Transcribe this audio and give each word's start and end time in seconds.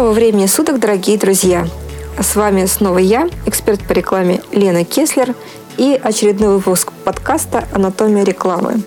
Доброго 0.00 0.14
времени 0.14 0.46
суток, 0.46 0.78
дорогие 0.78 1.18
друзья! 1.18 1.68
С 2.18 2.34
вами 2.34 2.64
снова 2.64 2.96
я, 2.96 3.28
эксперт 3.44 3.86
по 3.86 3.92
рекламе 3.92 4.40
Лена 4.50 4.82
Кеслер 4.82 5.34
и 5.76 6.00
очередной 6.02 6.54
выпуск 6.54 6.90
подкаста 7.04 7.68
«Анатомия 7.74 8.24
рекламы». 8.24 8.80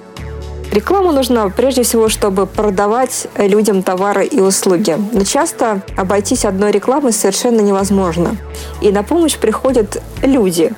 Реклама 0.71 1.11
нужна 1.11 1.47
прежде 1.50 1.84
всего, 1.84 2.10
чтобы 2.10 2.47
продавать 2.47 3.28
людям 3.38 3.84
товары 3.84 4.25
и 4.25 4.39
услуги. 4.39 4.97
Но 5.11 5.23
часто 5.23 5.83
обойтись 5.96 6.46
одной 6.46 6.71
рекламой 6.71 7.14
совершенно 7.14 7.61
невозможно. 7.61 8.36
И 8.82 8.91
на 8.91 9.04
помощь 9.04 9.38
приходят 9.38 10.02
люди. 10.24 10.74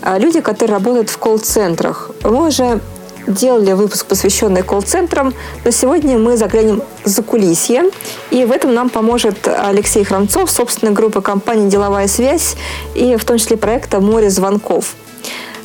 А 0.00 0.16
люди, 0.16 0.40
которые 0.40 0.76
работают 0.76 1.10
в 1.10 1.18
колл-центрах. 1.18 2.10
Мы 2.22 2.48
уже 2.48 2.80
делали 3.26 3.72
выпуск, 3.72 4.06
посвященный 4.06 4.62
колл-центрам, 4.62 5.34
но 5.64 5.70
сегодня 5.70 6.18
мы 6.18 6.36
заглянем 6.36 6.82
за 7.04 7.22
кулисье, 7.22 7.90
и 8.30 8.44
в 8.44 8.52
этом 8.52 8.74
нам 8.74 8.90
поможет 8.90 9.48
Алексей 9.48 10.04
Храмцов, 10.04 10.50
собственной 10.50 10.92
группы 10.92 11.20
компании 11.20 11.68
«Деловая 11.68 12.08
связь» 12.08 12.56
и 12.94 13.16
в 13.16 13.24
том 13.24 13.38
числе 13.38 13.56
проекта 13.56 14.00
«Море 14.00 14.30
звонков». 14.30 14.94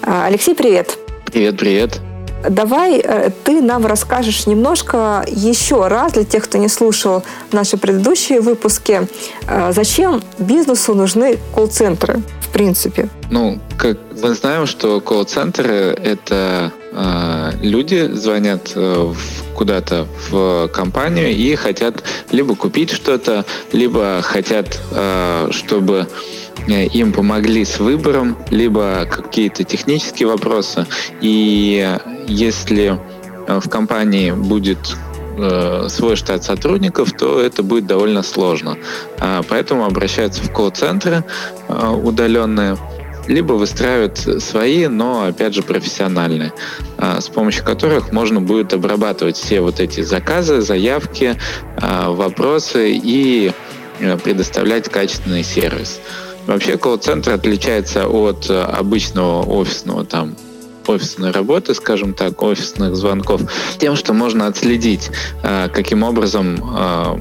А, 0.01 0.25
Алексей, 0.25 0.55
привет! 0.55 0.97
Привет, 1.25 1.57
привет! 1.57 1.99
Давай 2.47 2.99
э, 2.99 3.31
ты 3.43 3.61
нам 3.61 3.85
расскажешь 3.85 4.47
немножко 4.47 5.25
еще 5.27 5.87
раз 5.87 6.13
для 6.13 6.23
тех, 6.23 6.45
кто 6.45 6.57
не 6.57 6.69
слушал 6.69 7.23
наши 7.51 7.75
предыдущие 7.75 8.39
выпуски, 8.39 9.07
э, 9.47 9.71
зачем 9.73 10.23
бизнесу 10.37 10.95
нужны 10.95 11.37
колл-центры 11.53 12.21
в 12.41 12.51
принципе? 12.51 13.09
Ну, 13.29 13.59
как 13.77 13.97
мы 14.21 14.33
знаем, 14.33 14.67
что 14.67 15.01
колл-центры— 15.01 15.97
это 16.03 16.71
люди 17.61 18.09
звонят 18.13 18.71
э, 18.75 19.13
куда-то 19.55 20.07
в 20.29 20.67
компанию 20.69 21.29
и 21.29 21.55
хотят 21.55 22.03
либо 22.31 22.55
купить 22.55 22.91
что-то, 22.91 23.45
либо 23.73 24.21
хотят, 24.23 24.79
э, 24.91 25.49
чтобы 25.51 26.07
Э, 26.67 26.85
им 26.85 27.11
помогли 27.13 27.65
с 27.65 27.79
выбором, 27.79 28.37
либо 28.49 29.07
какие-то 29.09 29.63
технические 29.63 30.27
вопросы. 30.27 30.85
И 31.21 31.97
если 32.27 32.99
э, 33.47 33.59
в 33.59 33.69
компании 33.69 34.31
будет 34.31 34.77
э, 35.37 35.87
свой 35.89 36.15
штат 36.15 36.43
сотрудников, 36.43 37.11
то 37.13 37.39
это 37.39 37.63
будет 37.63 37.87
довольно 37.87 38.23
сложно. 38.23 38.77
А, 39.19 39.41
поэтому 39.47 39.85
обращаются 39.85 40.43
в 40.43 40.51
колл-центры 40.51 41.23
удаленные, 42.03 42.77
либо 43.29 43.53
выстраивают 43.53 44.17
свои, 44.43 44.87
но, 44.87 45.27
опять 45.27 45.53
же, 45.53 45.61
профессиональные, 45.61 46.51
с 46.97 47.29
помощью 47.29 47.63
которых 47.63 48.11
можно 48.11 48.41
будет 48.41 48.73
обрабатывать 48.73 49.37
все 49.37 49.61
вот 49.61 49.79
эти 49.79 50.01
заказы, 50.01 50.61
заявки, 50.61 51.37
вопросы 51.77 52.91
и 52.91 53.53
предоставлять 54.23 54.89
качественный 54.89 55.43
сервис. 55.43 55.99
Вообще 56.49 56.77
колл-центр 56.77 57.31
отличается 57.31 58.07
от 58.07 58.49
э, 58.49 58.59
обычного 58.59 59.43
офисного 59.43 60.03
там 60.03 60.35
офисной 60.87 61.29
работы, 61.29 61.75
скажем 61.75 62.15
так, 62.15 62.41
офисных 62.41 62.95
звонков, 62.95 63.41
тем, 63.77 63.95
что 63.95 64.13
можно 64.13 64.47
отследить, 64.47 65.11
э, 65.43 65.69
каким 65.71 66.01
образом 66.01 66.57
э, 66.57 67.19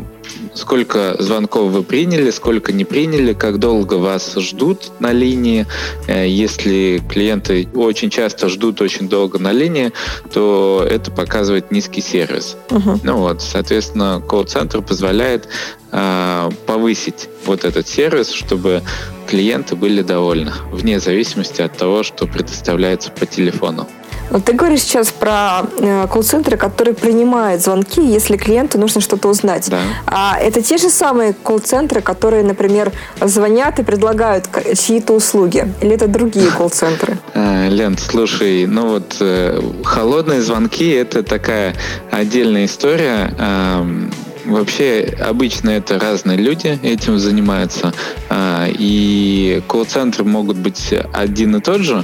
сколько 0.54 1.16
звонков 1.18 1.70
вы 1.70 1.82
приняли, 1.82 2.30
сколько 2.30 2.72
не 2.72 2.84
приняли, 2.84 3.32
как 3.32 3.58
долго 3.58 3.94
вас 3.94 4.34
ждут 4.36 4.92
на 5.00 5.12
линии. 5.12 5.66
Если 6.08 7.02
клиенты 7.08 7.68
очень 7.74 8.10
часто 8.10 8.48
ждут 8.48 8.80
очень 8.80 9.08
долго 9.08 9.38
на 9.38 9.52
линии, 9.52 9.92
то 10.32 10.86
это 10.88 11.10
показывает 11.10 11.70
низкий 11.70 12.00
сервис. 12.00 12.56
Uh-huh. 12.68 12.98
Ну 13.02 13.18
вот, 13.18 13.42
соответственно, 13.42 14.22
колл-центр 14.26 14.82
позволяет 14.82 15.48
э, 15.92 16.50
повысить 16.66 17.28
вот 17.44 17.64
этот 17.64 17.88
сервис, 17.88 18.30
чтобы 18.30 18.82
клиенты 19.26 19.76
были 19.76 20.02
довольны, 20.02 20.52
вне 20.72 21.00
зависимости 21.00 21.60
от 21.62 21.76
того, 21.76 22.02
что 22.02 22.26
предоставляется 22.26 23.10
по 23.10 23.26
телефону. 23.26 23.86
Вот 24.30 24.44
ты 24.44 24.52
говоришь 24.52 24.82
сейчас 24.82 25.10
про 25.10 25.62
э, 25.78 26.06
колл-центры, 26.08 26.56
которые 26.56 26.94
принимают 26.94 27.62
звонки, 27.62 28.00
если 28.00 28.36
клиенту 28.36 28.78
нужно 28.78 29.00
что-то 29.00 29.28
узнать. 29.28 29.68
Да. 29.70 29.80
А 30.06 30.38
это 30.38 30.62
те 30.62 30.76
же 30.76 30.90
самые 30.90 31.32
колл-центры, 31.32 32.00
которые, 32.00 32.44
например, 32.44 32.92
звонят 33.20 33.78
и 33.78 33.82
предлагают 33.82 34.48
чьи-то 34.78 35.14
услуги? 35.14 35.72
Или 35.80 35.94
это 35.94 36.08
другие 36.08 36.50
колл-центры? 36.50 37.18
Э, 37.34 37.68
Лен, 37.68 37.96
слушай, 37.96 38.66
ну 38.66 38.88
вот 38.88 39.16
э, 39.20 39.60
холодные 39.84 40.40
звонки– 40.42 40.88
это 40.90 41.22
такая 41.22 41.74
отдельная 42.10 42.64
история. 42.64 43.34
Эм, 43.38 44.10
Вообще, 44.48 45.14
обычно 45.20 45.70
это 45.70 45.98
разные 45.98 46.38
люди 46.38 46.78
этим 46.82 47.18
занимаются, 47.18 47.92
а, 48.30 48.66
и 48.66 49.62
колл-центры 49.68 50.24
могут 50.24 50.56
быть 50.56 50.94
один 51.12 51.56
и 51.56 51.60
тот 51.60 51.82
же, 51.82 52.02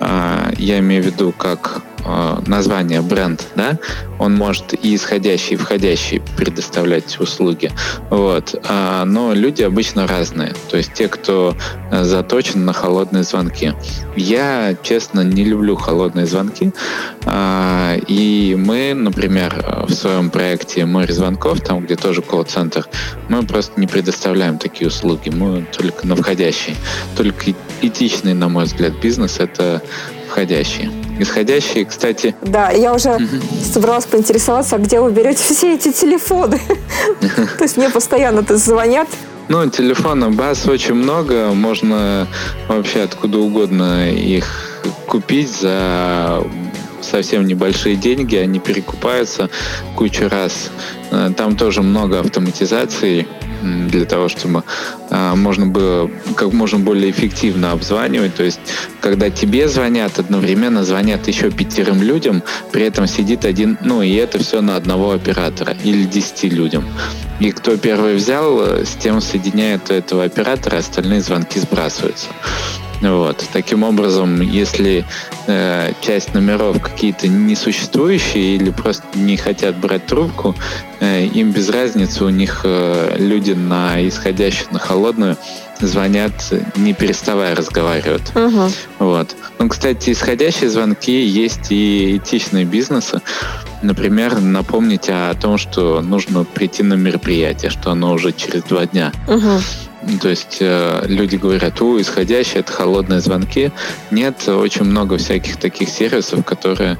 я 0.00 0.78
имею 0.78 1.02
в 1.02 1.06
виду 1.06 1.32
как 1.32 1.82
а, 1.95 1.95
название 2.46 3.00
бренд, 3.00 3.46
да, 3.56 3.78
он 4.18 4.34
может 4.34 4.74
и 4.84 4.94
исходящий, 4.94 5.54
и 5.54 5.56
входящий 5.56 6.22
предоставлять 6.36 7.18
услуги, 7.20 7.70
вот, 8.10 8.54
а, 8.68 9.04
но 9.04 9.32
люди 9.34 9.62
обычно 9.62 10.06
разные, 10.06 10.54
то 10.70 10.76
есть 10.76 10.92
те, 10.94 11.08
кто 11.08 11.56
э, 11.90 12.04
заточен 12.04 12.64
на 12.64 12.72
холодные 12.72 13.22
звонки. 13.22 13.74
Я, 14.16 14.76
честно, 14.82 15.20
не 15.20 15.44
люблю 15.44 15.76
холодные 15.76 16.26
звонки, 16.26 16.72
и 18.06 18.56
мы, 18.58 18.94
например, 18.94 19.84
в 19.88 19.92
своем 19.92 20.30
проекте 20.30 20.86
«Море 20.86 21.12
звонков», 21.12 21.60
там, 21.60 21.84
где 21.84 21.96
тоже 21.96 22.22
колл-центр, 22.22 22.86
мы 23.28 23.42
просто 23.42 23.80
не 23.80 23.86
предоставляем 23.86 24.58
такие 24.58 24.88
услуги, 24.88 25.30
мы 25.30 25.66
только 25.76 26.06
на 26.06 26.16
входящий. 26.16 26.76
Только 27.16 27.54
этичный, 27.82 28.34
на 28.34 28.48
мой 28.48 28.64
взгляд, 28.64 28.94
бизнес— 29.00 29.36
это 29.40 29.82
входящие. 30.28 30.90
Исходящие, 31.18 31.84
кстати... 31.84 32.34
Да, 32.42 32.70
я 32.70 32.92
уже 32.94 33.10
угу. 33.10 33.24
собралась 33.72 34.06
поинтересоваться, 34.06 34.76
а 34.76 34.78
где 34.78 35.00
вы 35.00 35.10
берете 35.10 35.42
все 35.54 35.74
эти 35.74 35.92
телефоны? 35.92 36.60
То 37.20 37.64
есть 37.64 37.76
мне 37.76 37.90
постоянно 37.90 38.42
то 38.42 38.56
звонят. 38.56 39.08
Ну, 39.48 39.68
телефонов 39.70 40.34
баз 40.34 40.66
очень 40.66 40.94
много, 40.94 41.52
можно 41.52 42.26
вообще 42.68 43.02
откуда 43.02 43.38
угодно 43.38 44.10
их 44.10 44.44
купить 45.06 45.60
за 45.60 46.42
совсем 47.06 47.46
небольшие 47.46 47.96
деньги, 47.96 48.36
они 48.36 48.58
перекупаются 48.58 49.48
кучу 49.94 50.28
раз. 50.28 50.70
Э, 51.10 51.30
там 51.36 51.56
тоже 51.56 51.82
много 51.82 52.20
автоматизации 52.20 53.26
для 53.62 54.04
того, 54.04 54.28
чтобы 54.28 54.64
а, 55.10 55.34
можно 55.34 55.66
было 55.66 56.10
как 56.36 56.52
можно 56.52 56.78
более 56.78 57.10
эффективно 57.10 57.72
обзванивать. 57.72 58.34
То 58.34 58.44
есть, 58.44 58.60
когда 59.00 59.30
тебе 59.30 59.68
звонят, 59.68 60.18
одновременно 60.18 60.84
звонят 60.84 61.26
еще 61.26 61.50
пятерым 61.50 62.02
людям, 62.02 62.42
при 62.72 62.84
этом 62.84 63.06
сидит 63.06 63.44
один, 63.44 63.78
ну 63.82 64.02
и 64.02 64.12
это 64.14 64.38
все 64.38 64.60
на 64.60 64.76
одного 64.76 65.12
оператора 65.12 65.74
или 65.84 66.04
десяти 66.04 66.48
людям. 66.48 66.86
И 67.40 67.50
кто 67.50 67.76
первый 67.76 68.16
взял, 68.16 68.60
э, 68.60 68.84
с 68.84 68.94
тем 68.94 69.20
соединяет 69.20 69.90
этого 69.90 70.24
оператора, 70.24 70.78
остальные 70.78 71.20
звонки 71.20 71.58
сбрасываются. 71.58 72.28
Вот. 73.02 73.44
Таким 73.52 73.82
образом, 73.82 74.40
если 74.40 75.04
э, 75.46 75.92
часть 76.00 76.34
номеров 76.34 76.80
какие-то 76.80 77.28
несуществующие 77.28 78.56
или 78.56 78.70
просто 78.70 79.06
не 79.14 79.36
хотят 79.36 79.76
брать 79.76 80.06
трубку, 80.06 80.54
э, 81.00 81.24
им 81.24 81.50
без 81.52 81.68
разницы, 81.68 82.24
у 82.24 82.30
них 82.30 82.62
э, 82.64 83.16
люди 83.18 83.52
на 83.52 84.06
исходящую, 84.06 84.72
на 84.72 84.78
холодную 84.78 85.36
звонят, 85.80 86.32
не 86.76 86.94
переставая 86.94 87.54
разговаривать. 87.54 88.34
Угу. 88.34 88.70
Вот. 88.98 89.36
Ну, 89.58 89.68
кстати, 89.68 90.10
исходящие 90.10 90.70
звонки 90.70 91.22
есть 91.24 91.70
и 91.70 92.16
этичные 92.16 92.64
бизнесы. 92.64 93.20
Например, 93.82 94.40
напомнить 94.40 95.08
о 95.08 95.34
том, 95.34 95.58
что 95.58 96.00
нужно 96.00 96.44
прийти 96.44 96.82
на 96.82 96.94
мероприятие, 96.94 97.70
что 97.70 97.90
оно 97.90 98.12
уже 98.12 98.32
через 98.32 98.62
два 98.62 98.86
дня. 98.86 99.12
Угу. 99.28 99.60
То 100.20 100.28
есть 100.28 100.58
э, 100.60 101.04
люди 101.06 101.36
говорят, 101.36 101.80
у, 101.80 102.00
исходящие 102.00 102.60
это 102.60 102.72
холодные 102.72 103.20
звонки. 103.20 103.72
Нет, 104.10 104.48
очень 104.48 104.84
много 104.84 105.16
всяких 105.18 105.56
таких 105.56 105.88
сервисов, 105.88 106.44
которые 106.44 106.96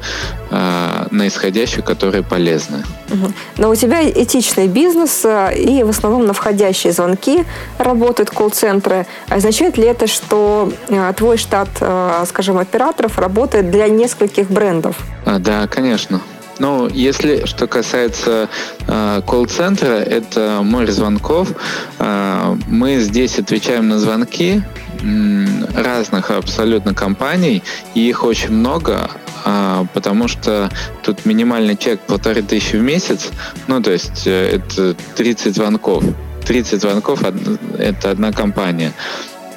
э, 0.51 1.07
на 1.11 1.29
исходящую, 1.29 1.85
которые 1.85 2.23
полезны. 2.23 2.85
Угу. 3.11 3.33
Но 3.59 3.71
у 3.71 3.75
тебя 3.77 4.09
этичный 4.09 4.67
бизнес, 4.67 5.25
э, 5.25 5.57
и 5.57 5.85
в 5.85 5.91
основном 5.91 6.27
на 6.27 6.33
входящие 6.33 6.93
звонки 6.93 7.45
работают 7.79 8.31
колл-центры. 8.31 9.07
Означает 9.29 9.79
ли 9.79 9.85
это, 9.85 10.07
что 10.07 10.73
э, 10.89 11.13
твой 11.17 11.37
штат, 11.37 11.69
э, 11.81 12.25
скажем, 12.27 12.59
операторов 12.59 13.19
работает 13.19 13.71
для 13.71 13.89
нескольких 13.89 14.51
брендов? 14.51 14.97
А, 15.25 15.39
да, 15.39 15.67
конечно. 15.69 16.21
Ну, 16.59 16.89
если 16.89 17.45
что 17.45 17.67
касается 17.67 18.49
э, 18.87 19.23
колл-центра, 19.27 19.95
это 19.95 20.61
море 20.63 20.91
звонков. 20.91 21.53
Э, 21.99 22.57
мы 22.67 22.99
здесь 22.99 23.39
отвечаем 23.39 23.89
на 23.89 23.99
звонки 23.99 24.63
разных 25.75 26.31
абсолютно 26.31 26.95
компаний, 26.95 27.63
и 27.95 28.09
их 28.09 28.25
очень 28.25 28.53
много, 28.53 29.11
э, 29.45 29.85
потому 29.93 30.29
что 30.29 30.71
тут 31.03 31.27
минимальный 31.27 31.77
чек 31.77 32.01
полторы 32.01 32.43
тысячи 32.43 32.77
в 32.77 32.83
месяц, 32.83 33.29
ну, 33.67 33.83
то 33.83 33.93
есть 33.93 34.27
э, 34.27 34.57
это 34.57 34.95
30 35.17 35.55
звонков. 35.55 36.05
30 36.47 36.81
звонков 36.81 37.23
это 37.77 38.11
одна 38.11 38.31
компания 38.33 38.93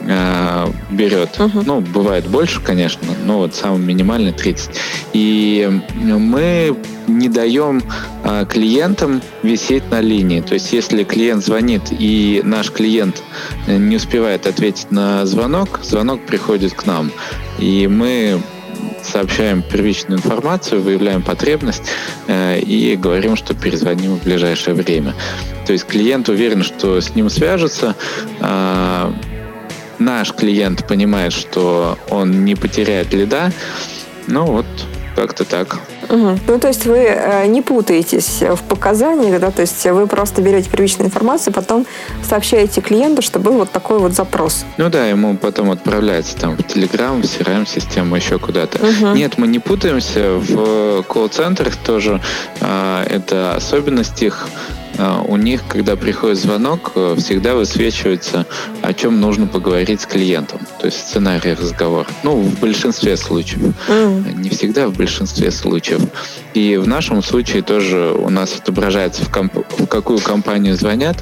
э, 0.09 0.67
берет. 0.91 1.29
Uh-huh. 1.37 1.63
Ну, 1.65 1.81
бывает 1.81 2.27
больше, 2.27 2.59
конечно, 2.61 3.07
но 3.25 3.39
вот 3.39 3.55
самый 3.55 3.79
минимальный 3.79 4.33
30. 4.33 4.71
И 5.13 5.81
мы 5.95 6.75
не 7.07 7.29
даем 7.29 7.81
э, 8.23 8.45
клиентам 8.49 9.21
висеть 9.43 9.89
на 9.89 10.01
линии. 10.01 10.41
То 10.41 10.55
есть, 10.55 10.73
если 10.73 11.03
клиент 11.03 11.45
звонит 11.45 11.83
и 11.91 12.41
наш 12.43 12.71
клиент 12.71 13.23
не 13.67 13.95
успевает 13.95 14.47
ответить 14.47 14.91
на 14.91 15.25
звонок, 15.25 15.79
звонок 15.83 16.25
приходит 16.25 16.73
к 16.73 16.85
нам. 16.85 17.11
И 17.59 17.87
мы 17.87 18.41
сообщаем 19.03 19.61
первичную 19.61 20.19
информацию, 20.19 20.81
выявляем 20.81 21.21
потребность 21.21 21.83
э, 22.27 22.59
и 22.59 22.95
говорим, 22.95 23.35
что 23.35 23.53
перезвоним 23.53 24.15
в 24.15 24.23
ближайшее 24.23 24.75
время. 24.75 25.13
То 25.65 25.73
есть 25.73 25.85
клиент 25.85 26.29
уверен, 26.29 26.63
что 26.63 26.99
с 26.99 27.15
ним 27.15 27.29
свяжутся. 27.29 27.95
Э, 28.39 29.11
наш 29.99 30.33
клиент 30.33 30.87
понимает, 30.87 31.33
что 31.33 31.97
он 32.09 32.45
не 32.45 32.55
потеряет 32.55 33.13
лида. 33.13 33.51
Ну 34.27 34.45
вот, 34.45 34.65
как-то 35.15 35.43
так. 35.43 35.79
Угу. 36.09 36.39
Ну, 36.47 36.59
то 36.59 36.67
есть 36.67 36.85
вы 36.85 36.97
э, 36.97 37.45
не 37.47 37.61
путаетесь 37.61 38.41
в 38.41 38.63
показаниях, 38.63 39.39
да, 39.39 39.51
то 39.51 39.61
есть 39.61 39.85
вы 39.85 40.07
просто 40.07 40.41
берете 40.41 40.69
первичную 40.69 41.07
информацию, 41.07 41.53
потом 41.53 41.85
сообщаете 42.27 42.81
клиенту, 42.81 43.21
что 43.21 43.39
был 43.39 43.53
вот 43.53 43.71
такой 43.71 43.99
вот 43.99 44.13
запрос. 44.13 44.65
Ну 44.77 44.89
да, 44.89 45.05
ему 45.07 45.37
потом 45.37 45.71
отправляется 45.71 46.35
там 46.37 46.55
в 46.55 46.61
Telegram, 46.61 47.21
в 47.21 47.25
CRM-систему, 47.25 48.15
еще 48.15 48.39
куда-то. 48.39 48.79
Угу. 48.79 49.15
Нет, 49.15 49.37
мы 49.37 49.47
не 49.47 49.59
путаемся. 49.59 50.37
В 50.37 51.03
колл-центрах 51.03 51.75
тоже 51.75 52.21
э, 52.61 53.05
это 53.09 53.55
особенность 53.55 54.21
их 54.23 54.47
у 55.27 55.37
них, 55.37 55.63
когда 55.67 55.95
приходит 55.95 56.37
звонок, 56.37 56.91
э, 56.95 57.15
всегда 57.17 57.55
высвечивается, 57.55 58.45
о 58.81 58.93
чем 58.93 59.19
нужно 59.21 59.47
поговорить 59.47 60.01
с 60.01 60.05
клиентом. 60.05 60.59
То 60.79 60.85
есть 60.85 60.99
сценарий 60.99 61.53
разговора. 61.53 62.07
Ну, 62.23 62.35
в 62.41 62.59
большинстве 62.59 63.17
случаев. 63.17 63.73
Mm. 63.87 64.35
Не 64.35 64.49
всегда, 64.49 64.87
в 64.87 64.93
большинстве 64.93 65.51
случаев. 65.51 66.01
И 66.53 66.77
в 66.77 66.87
нашем 66.87 67.21
случае 67.21 67.63
тоже 67.63 68.13
у 68.13 68.29
нас 68.29 68.55
отображается, 68.55 69.25
в, 69.25 69.29
комп- 69.29 69.65
в 69.77 69.85
какую 69.87 70.19
компанию 70.19 70.75
звонят, 70.75 71.17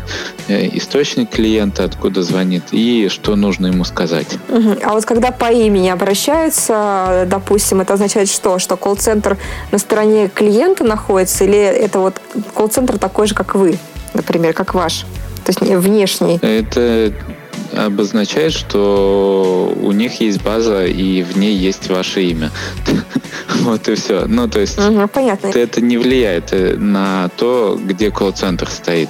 э, 0.48 0.68
источник 0.78 1.32
клиента, 1.32 1.84
откуда 1.84 2.22
звонит, 2.22 2.66
и 2.72 3.08
что 3.10 3.36
нужно 3.36 3.68
ему 3.68 3.84
сказать. 3.84 4.28
Mm-hmm. 4.48 4.84
А 4.84 4.94
вот 4.94 5.06
когда 5.06 5.32
по 5.32 5.52
имени 5.52 5.90
обращаются, 5.90 7.26
допустим, 7.28 7.82
это 7.82 7.94
означает 7.94 8.30
что? 8.30 8.60
Что 8.60 8.78
колл-центр 8.78 9.38
на 9.72 9.80
стороне 9.80 10.30
клиента 10.30 10.84
находится, 10.84 11.46
или 11.46 11.58
это 11.58 12.00
вот 12.00 12.22
колл-центр 12.54 13.00
такой 13.00 13.28
же, 13.28 13.34
как 13.34 13.56
вы, 13.56 13.80
например, 14.14 14.54
как 14.54 14.76
ваш? 14.76 15.06
То 15.44 15.52
есть 15.52 15.62
внешний. 15.62 16.38
Это 16.42 17.14
обозначает, 17.78 18.54
что 18.54 19.74
у 19.82 19.92
них 19.92 20.20
есть 20.20 20.42
база, 20.42 20.86
и 20.86 21.24
в 21.24 21.38
ней 21.38 21.56
есть 21.56 21.90
ваше 21.90 22.24
имя. 22.24 22.52
вот 23.62 23.88
и 23.88 23.96
все. 23.96 24.26
Ну, 24.28 24.48
то 24.48 24.60
есть 24.60 24.78
угу, 24.78 25.08
понятно. 25.08 25.48
это 25.48 25.82
не 25.82 25.98
влияет 25.98 26.52
э, 26.52 26.76
на 26.78 27.30
то, 27.38 27.80
где 27.82 28.12
колл-центр 28.12 28.70
стоит. 28.70 29.10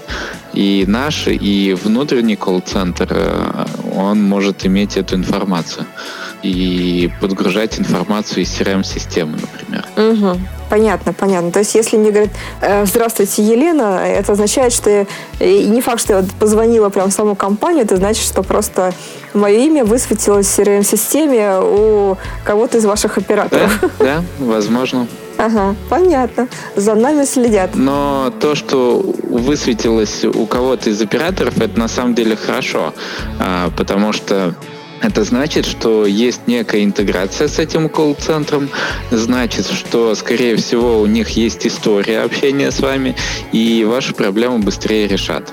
И 0.54 0.86
наш, 0.88 1.28
и 1.28 1.76
внутренний 1.82 2.36
колл-центр, 2.36 3.08
э, 3.10 3.66
он 3.96 4.22
может 4.24 4.66
иметь 4.66 4.98
эту 4.98 5.16
информацию 5.16 5.86
и 6.44 7.10
подгружать 7.20 7.80
информацию 7.80 8.44
из 8.44 8.50
CRM-системы, 8.50 9.38
например. 9.40 9.86
Угу. 9.96 10.40
Понятно, 10.70 11.14
понятно. 11.14 11.52
То 11.52 11.60
есть, 11.60 11.76
если 11.76 11.98
мне 11.98 12.12
говорят, 12.12 12.32
«Э, 12.62 12.86
здравствуйте, 12.86 13.42
Елена, 13.44 14.02
это 14.06 14.34
означает, 14.34 14.74
что 14.74 15.08
и 15.40 15.66
не 15.66 15.82
факт, 15.82 16.02
что 16.02 16.18
я 16.18 16.26
позвонила 16.40 16.90
прям 16.90 17.10
в 17.10 17.14
саму 17.14 17.36
компанию, 17.36 17.84
это 17.84 17.96
значит, 17.98 18.24
что 18.24 18.44
просто 18.44 18.94
мое 19.34 19.60
имя 19.60 19.86
высветилось 19.86 20.48
в 20.48 20.60
CRM-системе 20.60 21.60
у 21.62 22.18
кого-то 22.44 22.78
из 22.78 22.86
ваших 22.86 23.18
операторов. 23.18 23.80
Да, 24.00 24.06
да 24.06 24.24
возможно. 24.40 25.08
Ага, 25.38 25.76
понятно. 25.90 26.48
За 26.76 26.96
нами 26.96 27.24
следят. 27.26 27.76
Но 27.76 28.34
то, 28.40 28.56
что 28.56 29.00
высветилось 29.24 30.26
у 30.26 30.46
кого-то 30.48 30.90
из 30.90 31.02
операторов, 31.02 31.60
это 31.60 31.80
на 31.80 31.88
самом 31.88 32.16
деле 32.16 32.36
хорошо, 32.36 32.94
а, 33.40 33.70
потому 33.78 34.14
что 34.14 34.56
это 35.02 35.24
значит, 35.24 35.66
что 35.66 36.06
есть 36.06 36.48
некая 36.48 36.84
интеграция 36.84 37.48
с 37.48 37.60
этим 37.60 37.90
колл-центром, 37.90 38.70
значит, 39.12 39.68
что, 39.68 40.16
скорее 40.16 40.56
всего, 40.56 41.00
у 41.00 41.06
них 41.06 41.30
есть 41.30 41.66
история 41.66 42.22
общения 42.22 42.72
с 42.72 42.80
вами, 42.80 43.16
и 43.52 43.86
ваши 43.86 44.14
проблемы 44.14 44.60
быстрее 44.60 45.08
решат. 45.08 45.52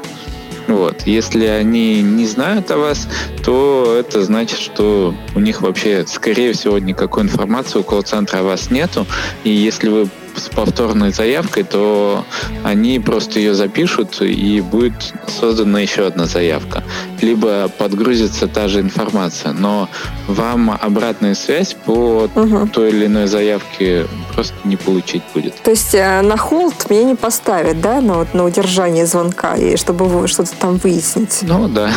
Вот. 0.67 1.03
Если 1.03 1.45
они 1.45 2.01
не 2.01 2.27
знают 2.27 2.71
о 2.71 2.79
вас, 2.79 3.07
то 3.45 3.97
это 3.99 4.23
значит, 4.25 4.59
что 4.59 5.15
у 5.35 5.41
них 5.41 5.61
вообще, 5.61 6.07
скорее 6.07 6.53
всего, 6.55 6.79
никакой 6.79 7.25
информации 7.25 7.79
у 7.79 7.83
колл-центра 7.83 8.39
о 8.39 8.43
вас 8.45 8.71
нету. 8.71 9.07
И 9.45 9.51
если 9.51 9.89
вы 9.89 10.09
с 10.37 10.49
повторной 10.49 11.13
заявкой, 11.13 11.65
то 11.65 12.25
они 12.63 13.01
просто 13.01 13.39
ее 13.39 13.55
запишут 13.55 14.21
и 14.21 14.61
будет 14.61 15.15
создана 15.27 15.81
еще 15.81 16.07
одна 16.07 16.27
заявка. 16.27 16.83
Либо 17.21 17.69
подгрузится 17.69 18.47
та 18.47 18.69
же 18.69 18.81
информация, 18.81 19.53
но 19.53 19.89
вам 20.29 20.71
обратная 20.71 21.35
связь 21.35 21.75
по 21.75 22.29
угу. 22.35 22.69
той 22.73 22.91
или 22.91 23.07
иной 23.07 23.27
заявке 23.27 24.07
просто 24.35 24.55
не 24.65 24.77
получить 24.77 25.23
будет. 25.35 25.55
То 25.63 25.71
есть 25.71 25.95
э, 25.95 26.23
на 26.23 26.37
холд 26.37 26.91
меня 26.91 27.05
не 27.05 27.15
поставят, 27.15 27.81
да, 27.81 28.01
на, 28.01 28.15
вот, 28.15 28.35
на 28.35 28.45
удержание 28.45 29.07
звонка, 29.07 29.55
и 29.55 29.77
чтобы 29.77 30.29
что-то 30.29 30.51
там 30.59 30.77
выяснить? 30.77 31.41
Ну 31.43 31.69
да. 31.69 31.91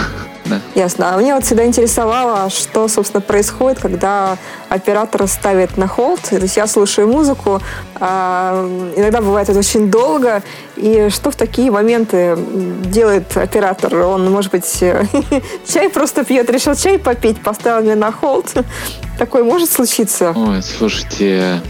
Да. 0.50 0.62
Ясно. 0.76 1.14
А 1.14 1.18
мне 1.18 1.34
вот 1.34 1.44
всегда 1.44 1.66
интересовало, 1.66 2.50
что, 2.50 2.88
собственно, 2.88 3.22
происходит, 3.22 3.80
когда 3.80 4.38
оператор 4.70 5.28
ставит 5.28 5.78
на 5.78 5.88
холд. 5.88 6.22
То 6.22 6.36
есть 6.38 6.58
я 6.58 6.68
слушаю 6.68 7.08
музыку, 7.08 7.62
а 7.96 8.66
иногда 8.96 9.22
бывает 9.22 9.50
это 9.50 9.60
очень 9.60 9.90
долго. 9.90 10.42
И 10.76 11.10
что 11.10 11.32
в 11.32 11.36
такие 11.36 11.72
моменты 11.72 12.38
делает 12.38 13.36
оператор? 13.38 13.96
Он, 13.96 14.30
может 14.32 14.52
быть, 14.52 14.68
чай 15.68 15.90
просто 15.90 16.24
пьет, 16.24 16.50
решил 16.50 16.76
чай 16.76 17.00
попить, 17.00 17.42
поставил 17.42 17.84
меня 17.84 17.96
на 17.96 18.12
холд. 18.12 18.54
Такое 19.20 19.44
может 19.44 19.72
случиться? 19.72 20.34
Ой, 20.36 20.62
слушайте, 20.62 21.62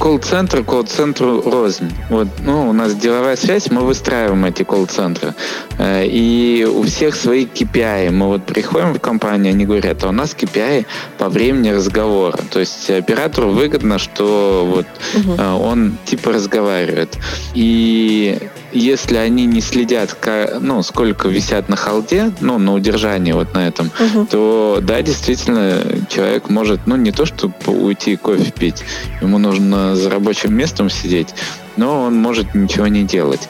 колл-центр 0.00 0.64
колл-центру 0.64 1.42
рознь. 1.42 1.92
Вот, 2.08 2.28
ну, 2.42 2.70
у 2.70 2.72
нас 2.72 2.94
деловая 2.94 3.36
связь, 3.36 3.70
мы 3.70 3.82
выстраиваем 3.82 4.44
эти 4.46 4.62
колл-центры. 4.62 5.34
Э, 5.78 6.06
и 6.06 6.64
у 6.64 6.82
всех 6.84 7.14
свои 7.14 7.44
KPI. 7.44 8.10
Мы 8.10 8.26
вот 8.26 8.46
приходим 8.46 8.94
в 8.94 8.98
компанию, 8.98 9.52
они 9.52 9.66
говорят, 9.66 10.02
а 10.02 10.08
у 10.08 10.12
нас 10.12 10.34
KPI 10.34 10.86
по 11.18 11.28
времени 11.28 11.68
разговора. 11.68 12.38
То 12.50 12.60
есть 12.60 12.90
оператору 12.90 13.50
выгодно, 13.50 13.98
что 13.98 14.66
вот 14.66 14.86
угу. 15.14 15.42
он 15.42 15.98
типа 16.06 16.32
разговаривает. 16.32 17.18
И 17.54 18.38
если 18.72 19.16
они 19.16 19.46
не 19.46 19.60
следят, 19.60 20.16
ну, 20.60 20.82
сколько 20.82 21.28
висят 21.28 21.68
на 21.68 21.76
холде, 21.76 22.32
ну, 22.40 22.58
на 22.58 22.74
удержании 22.74 23.32
вот 23.32 23.54
на 23.54 23.68
этом, 23.68 23.90
угу. 23.98 24.26
то, 24.26 24.78
да, 24.82 25.02
действительно, 25.02 25.82
человек 26.08 26.48
может, 26.48 26.86
ну, 26.86 26.96
не 26.96 27.12
то, 27.12 27.26
чтобы 27.26 27.54
уйти 27.66 28.16
кофе 28.16 28.50
пить, 28.50 28.82
ему 29.20 29.38
нужно 29.38 29.96
за 29.96 30.10
рабочим 30.10 30.54
местом 30.54 30.90
сидеть, 30.90 31.34
но 31.76 32.02
он 32.02 32.16
может 32.16 32.54
ничего 32.54 32.86
не 32.86 33.04
делать. 33.04 33.48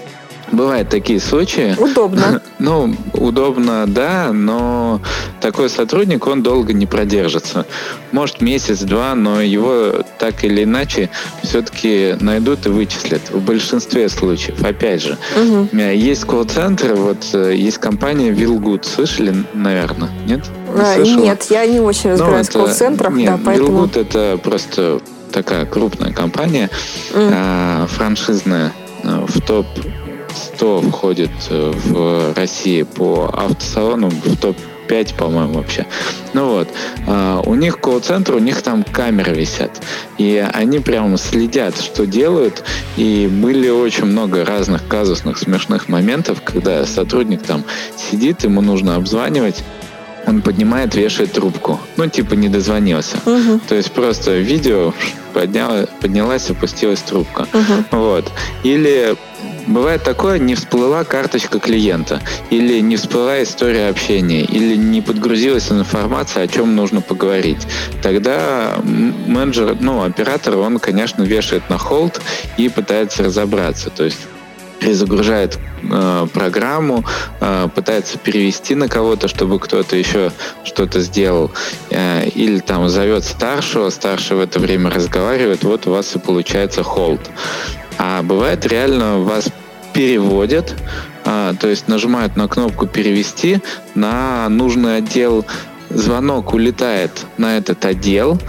Бывают 0.52 0.88
такие 0.88 1.20
случаи. 1.20 1.74
Удобно. 1.78 2.42
Ну, 2.58 2.94
удобно, 3.14 3.86
да, 3.86 4.32
но 4.34 5.00
такой 5.40 5.70
сотрудник, 5.70 6.26
он 6.26 6.42
долго 6.42 6.74
не 6.74 6.84
продержится. 6.84 7.64
Может, 8.12 8.42
месяц-два, 8.42 9.14
но 9.14 9.40
его 9.40 10.04
так 10.18 10.44
или 10.44 10.64
иначе 10.64 11.08
все-таки 11.42 12.16
найдут 12.20 12.66
и 12.66 12.68
вычислят. 12.68 13.30
В 13.30 13.40
большинстве 13.42 14.10
случаев, 14.10 14.62
опять 14.62 15.02
же. 15.02 15.16
Угу. 15.36 15.74
Есть 15.78 16.24
колл-центры, 16.24 16.94
вот 16.96 17.26
э, 17.32 17.54
есть 17.56 17.78
компания 17.78 18.30
Вилгуд. 18.30 18.84
Слышали, 18.84 19.34
наверное? 19.54 20.10
Нет? 20.26 20.44
Не 20.74 20.80
а, 20.82 20.98
нет, 20.98 21.46
я 21.48 21.64
не 21.64 21.80
очень 21.80 22.10
ну, 22.10 22.16
разбираюсь 22.16 22.48
ну, 22.52 22.60
в 22.60 22.64
колл-центрах. 22.64 23.14
Нет, 23.14 23.26
да, 23.26 23.40
поэтому... 23.42 23.68
Вилгуд 23.68 23.96
это 23.96 24.38
просто 24.42 25.00
такая 25.32 25.64
крупная 25.64 26.12
компания, 26.12 26.68
mm. 27.12 27.32
а, 27.32 27.86
франшизная 27.86 28.72
э, 29.02 29.24
в 29.26 29.40
топ 29.40 29.66
100 30.34 30.80
входит 30.82 31.30
э, 31.50 31.72
в 31.74 32.34
России 32.34 32.82
по 32.82 33.30
автосалонам, 33.32 34.10
в 34.10 34.36
топ-5, 34.36 35.16
по-моему, 35.16 35.54
вообще. 35.54 35.86
Ну 36.32 36.48
вот, 36.50 36.68
а, 37.08 37.40
у 37.44 37.54
них 37.54 37.80
колл-центр, 37.80 38.34
у 38.34 38.38
них 38.38 38.62
там 38.62 38.84
камеры 38.84 39.34
висят. 39.34 39.82
И 40.18 40.44
они 40.52 40.78
прямо 40.78 41.18
следят, 41.18 41.76
что 41.80 42.06
делают. 42.06 42.62
И 42.96 43.28
были 43.30 43.68
очень 43.68 44.04
много 44.04 44.44
разных 44.44 44.86
казусных 44.86 45.38
смешных 45.38 45.88
моментов, 45.88 46.42
когда 46.44 46.86
сотрудник 46.86 47.42
там 47.42 47.64
сидит, 47.96 48.44
ему 48.44 48.60
нужно 48.60 48.96
обзванивать, 48.96 49.64
он 50.26 50.42
поднимает, 50.42 50.94
вешает 50.94 51.32
трубку. 51.32 51.80
Ну, 51.96 52.06
типа 52.06 52.34
не 52.34 52.48
дозвонился. 52.48 53.16
Угу. 53.26 53.60
То 53.68 53.74
есть 53.74 53.90
просто 53.92 54.38
видео 54.38 54.94
подняла, 55.32 55.86
поднялась, 56.00 56.50
опустилась 56.50 57.00
трубка. 57.00 57.46
Угу. 57.52 57.98
Вот. 57.98 58.30
Или 58.62 59.16
бывает 59.66 60.02
такое, 60.02 60.38
не 60.38 60.54
всплыла 60.54 61.04
карточка 61.04 61.58
клиента, 61.58 62.20
или 62.50 62.80
не 62.80 62.96
всплыла 62.96 63.42
история 63.42 63.88
общения, 63.88 64.42
или 64.42 64.76
не 64.76 65.00
подгрузилась 65.00 65.70
информация, 65.70 66.44
о 66.44 66.48
чем 66.48 66.74
нужно 66.74 67.00
поговорить. 67.00 67.66
Тогда 68.02 68.76
менеджер, 68.84 69.76
ну, 69.80 70.02
оператор, 70.02 70.56
он, 70.56 70.78
конечно, 70.78 71.22
вешает 71.22 71.68
на 71.70 71.78
холд 71.78 72.20
и 72.56 72.68
пытается 72.68 73.24
разобраться. 73.24 73.90
То 73.90 74.04
есть 74.04 74.18
перезагружает 74.80 75.58
э, 75.82 76.26
программу, 76.32 77.04
э, 77.40 77.68
пытается 77.74 78.18
перевести 78.18 78.74
на 78.74 78.88
кого-то, 78.88 79.28
чтобы 79.28 79.60
кто-то 79.60 79.94
еще 79.94 80.32
что-то 80.64 81.00
сделал, 81.00 81.50
э, 81.90 82.28
или 82.30 82.58
там 82.60 82.88
зовет 82.88 83.24
старшего, 83.24 83.90
старший 83.90 84.38
в 84.38 84.40
это 84.40 84.58
время 84.58 84.90
разговаривает, 84.90 85.62
вот 85.62 85.86
у 85.86 85.90
вас 85.90 86.16
и 86.16 86.18
получается 86.18 86.82
холд. 86.82 87.20
А 88.02 88.22
бывает 88.22 88.64
реально 88.64 89.18
вас 89.18 89.50
переводят, 89.92 90.74
э, 91.26 91.52
то 91.60 91.68
есть 91.68 91.86
нажимают 91.86 92.34
на 92.34 92.48
кнопку 92.48 92.86
перевести 92.86 93.60
на 93.94 94.48
нужный 94.48 94.96
отдел, 94.96 95.44
звонок 95.90 96.54
улетает 96.54 97.26
на 97.36 97.58
этот 97.58 97.84
отдел, 97.84 98.40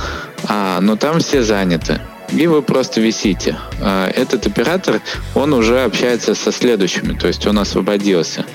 а, 0.48 0.80
но 0.80 0.96
там 0.96 1.20
все 1.20 1.44
заняты 1.44 2.00
и 2.32 2.48
вы 2.48 2.62
просто 2.62 3.02
висите. 3.02 3.58
А, 3.82 4.10
этот 4.10 4.48
оператор, 4.48 5.02
он 5.36 5.54
уже 5.54 5.84
общается 5.84 6.34
со 6.34 6.54
следующими, 6.54 7.12
то 7.12 7.28
есть 7.28 7.46
он 7.46 7.60
освободился. 7.60 8.46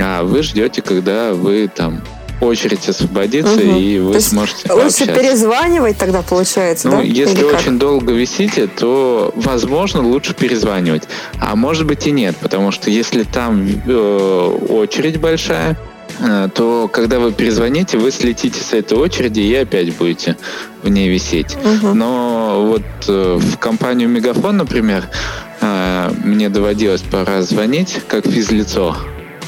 А 0.00 0.22
вы 0.22 0.44
ждете, 0.44 0.80
когда 0.80 1.32
вы 1.32 1.68
там 1.68 2.02
очередь 2.40 2.88
освободится, 2.88 3.54
угу. 3.54 3.78
и 3.78 3.98
вы 3.98 4.20
сможете 4.20 4.72
Лучше 4.72 5.06
перезванивать 5.06 5.96
тогда 5.96 6.22
получается, 6.22 6.88
ну, 6.88 6.98
да? 6.98 7.02
Если 7.02 7.42
очень 7.42 7.78
долго 7.78 8.12
висите, 8.12 8.66
то, 8.66 9.32
возможно, 9.36 10.02
лучше 10.02 10.34
перезванивать. 10.34 11.04
А 11.40 11.56
может 11.56 11.86
быть 11.86 12.06
и 12.06 12.10
нет, 12.10 12.36
потому 12.36 12.70
что 12.72 12.90
если 12.90 13.22
там 13.22 13.66
э, 13.86 14.58
очередь 14.68 15.18
большая, 15.18 15.76
Э, 16.18 16.48
то 16.52 16.88
когда 16.88 17.18
вы 17.18 17.32
перезвоните, 17.32 17.98
вы 17.98 18.10
слетите 18.10 18.60
с 18.60 18.72
этой 18.72 18.96
очереди 18.96 19.40
и 19.40 19.54
опять 19.54 19.94
будете 19.96 20.36
в 20.82 20.88
ней 20.88 21.08
висеть. 21.08 21.56
Угу. 21.56 21.94
Но 21.94 22.66
вот 22.68 23.08
э, 23.08 23.38
в 23.38 23.58
компанию 23.58 24.08
Мегафон, 24.08 24.56
например, 24.56 25.08
э, 25.60 26.10
мне 26.24 26.48
доводилось 26.48 27.02
пора 27.02 27.42
звонить 27.42 28.00
как 28.08 28.26
физлицо. 28.26 28.96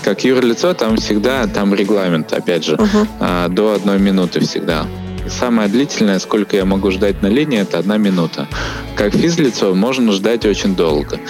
Как 0.09 0.25
юрлицо, 0.25 0.73
там 0.73 0.97
всегда 0.97 1.47
там 1.47 1.75
регламент, 1.75 2.33
опять 2.33 2.65
же, 2.65 2.77
угу. 2.77 3.07
до 3.51 3.75
одной 3.75 3.99
минуты 3.99 4.41
всегда. 4.41 4.87
Самое 5.29 5.69
длительное, 5.69 6.19
сколько 6.19 6.57
я 6.57 6.65
могу 6.65 6.91
ждать 6.91 7.21
на 7.21 7.27
линии, 7.27 7.61
это 7.61 7.79
одна 7.79 7.99
минута. 7.99 8.49
Как 8.97 9.13
физлицо 9.13 9.75
можно 9.75 10.13
ждать 10.13 10.47
очень 10.47 10.75
долго. 10.75 11.21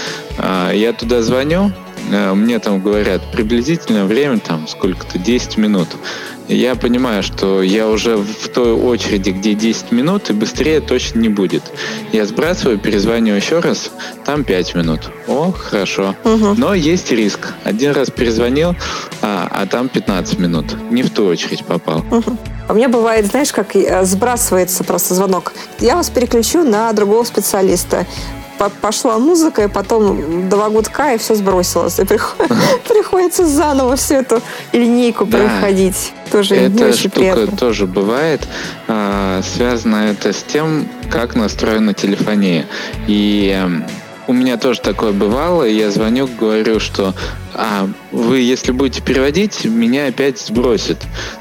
Я 0.72 0.92
туда 0.92 1.22
звоню, 1.22 1.72
мне 2.08 2.58
там 2.58 2.80
говорят 2.80 3.30
приблизительное 3.32 4.04
время, 4.04 4.38
там 4.38 4.66
сколько-то, 4.66 5.18
10 5.18 5.56
минут. 5.56 5.88
Я 6.48 6.76
понимаю, 6.76 7.22
что 7.22 7.62
я 7.62 7.88
уже 7.88 8.16
в 8.16 8.48
той 8.48 8.72
очереди, 8.72 9.30
где 9.30 9.52
10 9.52 9.92
минут, 9.92 10.30
и 10.30 10.32
быстрее 10.32 10.80
точно 10.80 11.20
не 11.20 11.28
будет. 11.28 11.62
Я 12.10 12.24
сбрасываю, 12.24 12.78
перезваниваю 12.78 13.36
еще 13.36 13.60
раз, 13.60 13.90
там 14.24 14.44
5 14.44 14.74
минут. 14.74 15.10
О, 15.26 15.52
хорошо. 15.52 16.14
Угу. 16.24 16.54
Но 16.56 16.72
есть 16.72 17.10
риск. 17.10 17.52
Один 17.64 17.92
раз 17.92 18.10
перезвонил, 18.10 18.74
а, 19.20 19.46
а 19.50 19.66
там 19.66 19.90
15 19.90 20.38
минут. 20.38 20.74
Не 20.90 21.02
в 21.02 21.10
ту 21.10 21.26
очередь 21.26 21.64
попал. 21.66 21.98
Угу. 22.10 22.38
У 22.70 22.74
меня 22.74 22.88
бывает, 22.88 23.26
знаешь, 23.26 23.52
как 23.52 23.76
э, 23.76 24.04
сбрасывается 24.04 24.84
просто 24.84 25.14
звонок. 25.14 25.52
Я 25.80 25.96
вас 25.96 26.08
переключу 26.08 26.64
на 26.64 26.90
другого 26.92 27.24
специалиста 27.24 28.06
пошла 28.80 29.18
музыка, 29.18 29.64
и 29.64 29.68
потом 29.68 30.48
два 30.48 30.68
гудка, 30.68 31.14
и 31.14 31.18
все 31.18 31.34
сбросилось. 31.34 31.98
И 31.98 32.04
приходится 32.88 33.46
заново 33.46 33.96
всю 33.96 34.14
эту 34.14 34.40
линейку 34.72 35.26
проходить. 35.26 36.12
Тоже 36.30 36.56
Эта 36.56 36.74
не 36.74 36.84
очень 36.84 36.98
штука 36.98 37.16
приятно. 37.16 37.56
тоже 37.56 37.86
бывает. 37.86 38.46
А, 38.86 39.40
связано 39.42 40.10
это 40.10 40.32
с 40.32 40.42
тем, 40.42 40.88
как 41.10 41.34
настроена 41.34 41.94
телефония. 41.94 42.66
И 43.06 43.50
эм, 43.56 43.84
у 44.26 44.34
меня 44.34 44.58
тоже 44.58 44.80
такое 44.80 45.12
бывало, 45.12 45.64
я 45.64 45.90
звоню, 45.90 46.28
говорю, 46.38 46.80
что 46.80 47.14
а, 47.54 47.88
вы, 48.12 48.40
если 48.40 48.72
будете 48.72 49.00
переводить, 49.00 49.64
меня 49.64 50.06
опять 50.08 50.38
сбросит. 50.38 50.98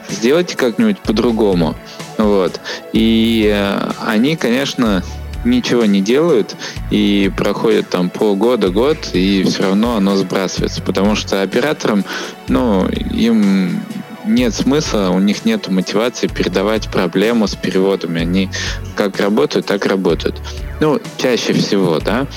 Сделайте 0.10 0.56
как-нибудь 0.56 1.00
по-другому. 1.00 1.76
Вот. 2.18 2.60
И 2.94 3.52
э, 3.54 3.92
они, 4.06 4.38
конечно, 4.38 5.04
ничего 5.50 5.86
не 5.86 6.02
делают, 6.02 6.56
и 6.92 7.32
проходит 7.36 7.90
там 7.90 8.10
полгода, 8.10 8.70
год, 8.70 8.98
и 9.14 9.44
все 9.44 9.64
равно 9.64 9.98
оно 9.98 10.16
сбрасывается, 10.16 10.82
потому 10.82 11.16
что 11.16 11.42
операторам, 11.42 12.06
ну, 12.48 12.88
им 12.88 13.82
нет 14.28 14.54
смысла, 14.54 15.10
у 15.10 15.20
них 15.20 15.46
нет 15.46 15.68
мотивации 15.70 16.28
передавать 16.28 16.90
проблему 16.90 17.48
с 17.48 17.56
переводами. 17.56 18.22
Они 18.22 18.50
как 18.96 19.20
работают, 19.20 19.66
так 19.66 19.86
работают. 19.86 20.36
Ну, 20.80 21.00
чаще 21.18 21.54
всего, 21.54 22.00
да. 22.00 22.28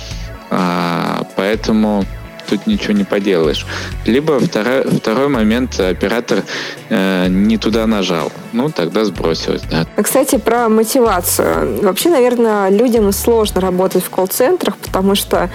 А, 0.50 1.26
поэтому 1.36 2.04
тут 2.50 2.66
ничего 2.66 2.92
не 2.92 3.04
поделаешь. 3.04 3.66
Либо 4.04 4.38
второй, 4.40 4.82
второй 4.82 5.28
момент, 5.28 5.78
оператор 5.80 6.42
э, 6.88 7.28
не 7.28 7.56
туда 7.56 7.86
нажал. 7.86 8.32
Ну, 8.52 8.70
тогда 8.70 9.04
сбросилось, 9.04 9.62
да. 9.70 9.86
Кстати, 10.02 10.38
про 10.38 10.68
мотивацию. 10.68 11.82
Вообще, 11.82 12.10
наверное, 12.10 12.70
людям 12.70 13.12
сложно 13.12 13.60
работать 13.60 14.04
в 14.04 14.10
колл-центрах, 14.10 14.76
потому 14.76 15.14
что 15.14 15.48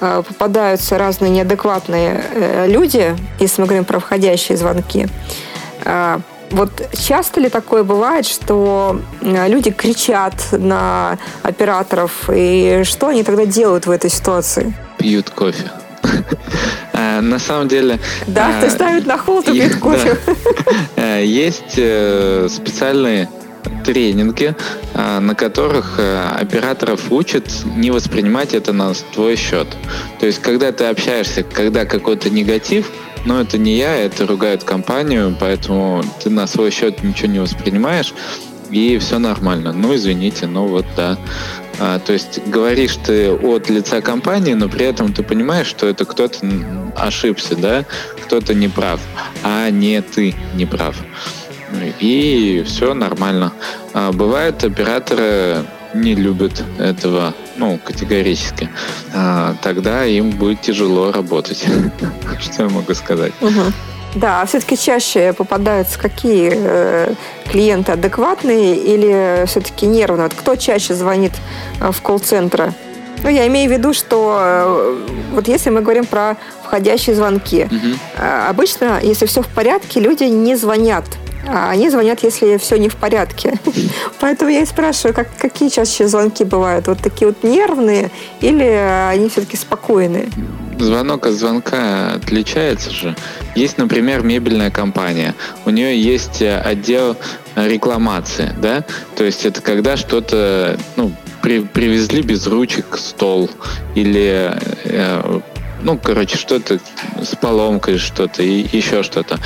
э, 0.00 0.22
попадаются 0.28 0.98
разные 0.98 1.30
неадекватные 1.30 2.24
э, 2.34 2.66
люди, 2.68 3.16
если 3.40 3.62
мы 3.62 3.66
говорим 3.66 3.84
про 3.84 3.98
входящие 3.98 4.58
звонки. 4.58 5.08
Э, 5.84 6.18
вот 6.50 6.70
часто 6.92 7.40
ли 7.40 7.48
такое 7.48 7.82
бывает, 7.82 8.26
что 8.26 9.00
э, 9.22 9.48
люди 9.48 9.70
кричат 9.70 10.34
на 10.52 11.18
операторов, 11.42 12.28
и 12.30 12.82
что 12.84 13.08
они 13.08 13.22
тогда 13.22 13.46
делают 13.46 13.86
в 13.86 13.90
этой 13.90 14.10
ситуации? 14.10 14.74
Пьют 14.98 15.30
кофе. 15.30 15.70
Э, 16.94 17.20
на 17.20 17.38
самом 17.38 17.68
деле... 17.68 17.98
Да, 18.26 18.60
ты 18.60 18.66
э, 18.66 18.70
ставит 18.70 19.06
на 19.06 19.18
холод 19.18 19.48
и 19.48 19.52
пьет 19.52 19.76
кофе. 19.76 20.16
Э, 20.96 21.24
есть 21.24 21.72
специальные 21.72 23.28
тренинги, 23.84 24.54
на 24.94 25.34
которых 25.34 25.98
операторов 25.98 27.10
учат 27.10 27.48
не 27.76 27.90
воспринимать 27.90 28.54
это 28.54 28.72
на 28.72 28.92
твой 29.12 29.36
счет. 29.36 29.66
То 30.20 30.26
есть, 30.26 30.40
когда 30.40 30.70
ты 30.70 30.84
общаешься, 30.84 31.42
когда 31.42 31.84
какой-то 31.84 32.30
негатив, 32.30 32.90
но 33.24 33.40
это 33.40 33.58
не 33.58 33.76
я, 33.76 33.96
это 33.96 34.26
ругают 34.26 34.62
компанию, 34.64 35.36
поэтому 35.38 36.04
ты 36.22 36.30
на 36.30 36.46
свой 36.46 36.70
счет 36.70 37.02
ничего 37.02 37.28
не 37.32 37.38
воспринимаешь, 37.40 38.14
и 38.70 38.98
все 38.98 39.18
нормально. 39.18 39.72
Ну, 39.72 39.94
извините, 39.94 40.46
ну 40.46 40.66
вот 40.66 40.86
да. 40.96 41.18
А, 41.78 41.98
то 41.98 42.12
есть 42.12 42.40
говоришь 42.46 42.96
ты 42.96 43.30
от 43.30 43.70
лица 43.70 44.00
компании, 44.00 44.54
но 44.54 44.68
при 44.68 44.86
этом 44.86 45.12
ты 45.12 45.22
понимаешь, 45.22 45.66
что 45.66 45.86
это 45.86 46.04
кто-то 46.04 46.38
ошибся, 46.96 47.56
да, 47.56 47.84
кто-то 48.24 48.54
не 48.54 48.68
прав, 48.68 49.00
а 49.42 49.70
не 49.70 50.00
ты 50.02 50.34
не 50.54 50.66
прав. 50.66 50.96
И 52.00 52.64
все 52.66 52.94
нормально. 52.94 53.52
А 53.94 54.12
бывают 54.12 54.62
операторы 54.62 55.64
не 55.94 56.14
любят 56.14 56.62
этого, 56.78 57.34
ну, 57.56 57.78
категорически. 57.82 58.68
А, 59.14 59.54
тогда 59.62 60.04
им 60.04 60.30
будет 60.30 60.62
тяжело 60.62 61.12
работать. 61.12 61.64
Что 62.40 62.64
я 62.64 62.68
могу 62.68 62.94
сказать? 62.94 63.32
Да, 64.14 64.42
а 64.42 64.46
все-таки 64.46 64.76
чаще 64.76 65.32
попадаются 65.32 65.98
какие 65.98 66.52
э, 66.54 67.14
клиенты 67.50 67.92
адекватные 67.92 68.76
или 68.76 69.46
все-таки 69.46 69.86
нервные? 69.86 70.24
Вот 70.24 70.34
кто 70.34 70.56
чаще 70.56 70.94
звонит 70.94 71.32
э, 71.80 71.90
в 71.90 72.02
колл-центры? 72.02 72.74
Ну, 73.22 73.30
я 73.30 73.46
имею 73.46 73.70
в 73.70 73.72
виду, 73.72 73.94
что 73.94 74.38
э, 74.40 75.06
вот 75.32 75.48
если 75.48 75.70
мы 75.70 75.80
говорим 75.80 76.04
про 76.04 76.36
входящие 76.62 77.16
звонки, 77.16 77.64
угу. 77.64 78.22
обычно, 78.48 78.98
если 79.02 79.26
все 79.26 79.42
в 79.42 79.48
порядке, 79.48 80.00
люди 80.00 80.24
не 80.24 80.56
звонят. 80.56 81.04
А 81.46 81.70
они 81.70 81.90
звонят, 81.90 82.22
если 82.22 82.56
все 82.56 82.76
не 82.76 82.88
в 82.88 82.96
порядке. 82.96 83.58
Поэтому 84.20 84.50
я 84.50 84.60
и 84.60 84.66
спрашиваю, 84.66 85.14
как, 85.14 85.28
какие 85.38 85.70
чаще 85.70 86.06
звонки 86.06 86.44
бывают? 86.44 86.86
Вот 86.86 86.98
такие 86.98 87.28
вот 87.28 87.42
нервные 87.42 88.10
или 88.40 88.64
они 89.10 89.28
все-таки 89.28 89.56
спокойные? 89.56 90.28
Звонок 90.82 91.26
от 91.26 91.34
звонка 91.34 92.14
отличается 92.14 92.90
же. 92.90 93.16
Есть, 93.54 93.78
например, 93.78 94.22
мебельная 94.22 94.70
компания. 94.70 95.34
У 95.64 95.70
нее 95.70 96.00
есть 96.00 96.42
э, 96.42 96.58
отдел 96.58 97.16
рекламации, 97.56 98.54
да? 98.60 98.84
То 99.16 99.24
есть 99.24 99.44
это 99.44 99.60
когда 99.60 99.96
что-то, 99.96 100.78
ну, 100.96 101.12
при, 101.42 101.60
привезли 101.60 102.22
без 102.22 102.46
ручек 102.46 102.96
стол 102.96 103.50
или 103.94 104.52
э, 104.84 105.40
ну, 105.82 105.98
короче, 105.98 106.36
что-то 106.36 106.78
с 107.20 107.34
поломкой, 107.36 107.98
что-то 107.98 108.42
и 108.42 108.64
еще 108.74 109.02
что-то. 109.02 109.38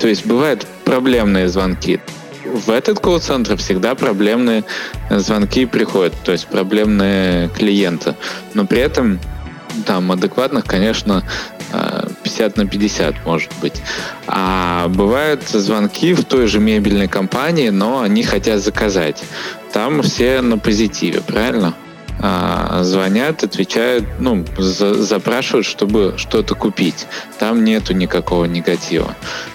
То 0.00 0.08
есть 0.08 0.26
бывают 0.26 0.66
проблемные 0.84 1.48
звонки. 1.48 2.00
В 2.44 2.70
этот 2.70 3.00
колл-центр 3.00 3.56
всегда 3.56 3.94
проблемные 3.94 4.64
звонки 5.10 5.66
приходят, 5.66 6.14
то 6.24 6.32
есть 6.32 6.46
проблемные 6.46 7.48
клиенты. 7.50 8.14
Но 8.54 8.66
при 8.66 8.80
этом 8.80 9.20
там 9.86 10.12
адекватных, 10.12 10.64
конечно, 10.64 11.24
50 12.22 12.56
на 12.56 12.66
50, 12.66 13.26
может 13.26 13.50
быть. 13.60 13.82
А 14.26 14.88
бывают 14.88 15.42
звонки 15.48 16.14
в 16.14 16.24
той 16.24 16.46
же 16.46 16.60
мебельной 16.60 17.08
компании, 17.08 17.70
но 17.70 18.00
они 18.00 18.22
хотят 18.22 18.60
заказать. 18.60 19.22
Там 19.72 20.02
все 20.02 20.40
на 20.40 20.58
позитиве, 20.58 21.20
правильно? 21.20 21.74
А, 22.20 22.82
звонят, 22.82 23.44
отвечают, 23.44 24.04
ну, 24.18 24.44
за, 24.56 24.94
запрашивают, 24.94 25.66
чтобы 25.66 26.14
что-то 26.16 26.54
купить. 26.54 27.06
Там 27.38 27.64
нету 27.64 27.92
никакого 27.92 28.46
негатива. 28.46 29.14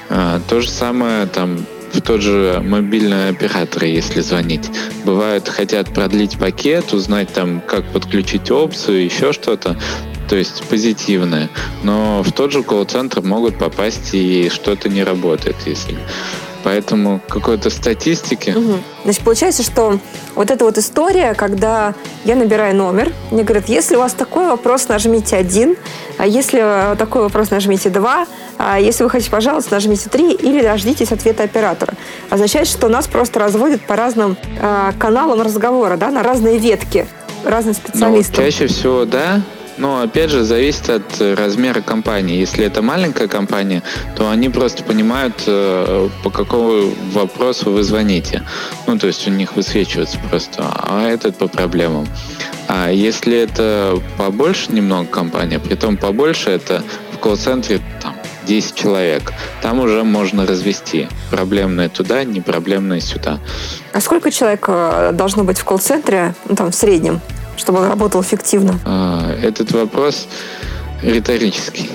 А, 0.10 0.40
то 0.48 0.62
же 0.62 0.70
самое 0.70 1.26
там 1.26 1.66
в 1.92 2.02
тот 2.02 2.22
же 2.22 2.62
мобильный 2.66 3.30
оператор, 3.30 3.84
если 3.84 4.22
звонить. 4.22 4.70
Бывают, 5.06 5.48
хотят 5.48 5.94
продлить 5.94 6.38
пакет, 6.40 6.94
узнать 6.94 7.32
там, 7.34 7.62
как 7.62 7.86
подключить 7.86 8.50
опцию, 8.50 9.04
еще 9.04 9.34
что-то 9.34 9.78
то 10.34 10.38
есть 10.38 10.64
позитивное. 10.64 11.48
Но 11.84 12.24
в 12.24 12.32
тот 12.32 12.52
же 12.52 12.64
колл-центр 12.64 13.22
могут 13.22 13.60
попасть 13.60 14.16
и 14.16 14.50
что-то 14.50 14.90
не 14.90 15.04
работает, 15.04 15.56
если 15.68 15.96
Поэтому 16.64 17.22
какой-то 17.28 17.70
статистики. 17.70 18.50
Угу. 18.50 18.80
Значит, 19.04 19.22
получается, 19.22 19.62
что 19.62 20.00
вот 20.34 20.50
эта 20.50 20.66
вот 20.66 20.80
история, 20.80 21.36
когда 21.36 21.94
я 22.26 22.36
набираю 22.36 22.76
номер, 22.76 23.14
мне 23.30 23.44
говорят, 23.44 23.70
если 23.70 23.96
у 23.96 24.00
вас 24.00 24.14
такой 24.14 24.48
вопрос, 24.48 24.88
нажмите 24.88 25.36
один, 25.36 25.76
а 26.18 26.26
если 26.26 26.96
такой 26.98 27.22
вопрос, 27.22 27.52
нажмите 27.52 27.92
два, 27.92 28.26
а 28.58 28.80
если 28.80 29.04
вы 29.04 29.12
хотите, 29.12 29.30
пожалуйста, 29.30 29.76
нажмите 29.76 30.10
три 30.10 30.34
или 30.34 30.64
дождитесь 30.64 31.12
ответа 31.12 31.44
оператора. 31.44 31.94
Означает, 32.32 32.68
что 32.68 32.88
нас 32.88 33.06
просто 33.06 33.40
разводят 33.40 33.82
по 33.82 33.96
разным 33.96 34.36
э, 34.60 34.94
каналам 34.98 35.44
разговора, 35.44 35.96
да, 35.96 36.10
на 36.10 36.24
разные 36.24 36.58
ветки 36.58 37.06
разные 37.46 37.76
ну, 37.78 37.90
специалисты. 37.90 38.34
Ну, 38.38 38.44
чаще 38.44 38.68
всего, 38.68 39.06
да, 39.06 39.42
но 39.78 40.02
опять 40.02 40.30
же 40.30 40.44
зависит 40.44 40.90
от 40.90 41.22
э, 41.22 41.34
размера 41.34 41.82
компании. 41.82 42.40
Если 42.40 42.66
это 42.66 42.82
маленькая 42.82 43.28
компания, 43.28 43.84
то 44.16 44.30
они 44.30 44.50
просто 44.50 44.84
понимают, 44.84 45.44
э, 45.48 46.10
по 46.24 46.30
какому 46.30 46.94
вопросу 47.12 47.72
вы 47.72 47.84
звоните. 47.84 48.44
Ну, 48.88 48.98
то 48.98 49.08
есть 49.08 49.28
у 49.28 49.32
них 49.32 49.56
высвечивается 49.56 50.20
просто, 50.30 50.64
а 50.74 51.08
этот 51.08 51.38
по 51.38 51.48
проблемам. 51.48 52.08
А 52.68 52.90
если 52.92 53.38
это 53.38 54.02
побольше 54.18 54.72
немного 54.72 55.08
компания, 55.08 55.60
при 55.60 55.76
том 55.76 55.98
побольше, 55.98 56.50
это 56.50 56.84
в 57.12 57.18
колл-центре 57.20 57.82
там 58.02 58.16
10 58.46 58.76
человек. 58.76 59.34
Там 59.62 59.80
уже 59.80 60.04
можно 60.04 60.46
развести. 60.46 61.08
Проблемные 61.32 61.90
туда, 61.90 62.24
непроблемные 62.24 63.02
сюда. 63.02 63.40
А 63.94 64.02
сколько 64.02 64.32
человек 64.32 64.66
э, 64.68 65.12
должно 65.14 65.44
быть 65.44 65.60
в 65.60 65.64
колл-центре, 65.64 66.36
ну, 66.48 66.56
там, 66.56 66.72
в 66.72 66.76
среднем? 66.76 67.22
Чтобы 67.58 67.80
он 67.80 67.90
работал 67.90 68.22
эффективно? 68.22 68.80
А, 68.86 69.36
этот 69.42 69.72
вопрос 69.72 70.28
риторический. 71.04 71.90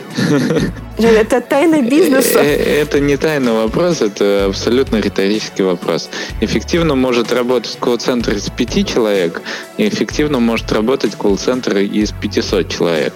Это 0.98 1.40
тайна 1.40 1.82
бизнеса? 1.82 2.40
Э, 2.40 2.56
э, 2.56 2.82
это 2.82 3.00
не 3.00 3.16
тайный 3.16 3.52
вопрос, 3.52 4.02
это 4.02 4.46
абсолютно 4.46 4.96
риторический 4.96 5.62
вопрос. 5.62 6.10
Эффективно 6.40 6.94
может 6.94 7.32
работать 7.32 7.76
колл-центр 7.78 8.32
из 8.32 8.50
пяти 8.50 8.84
человек, 8.84 9.42
и 9.76 9.88
эффективно 9.88 10.40
может 10.40 10.70
работать 10.72 11.14
колл-центр 11.14 11.78
из 11.78 12.12
500 12.12 12.68
человек. 12.68 13.14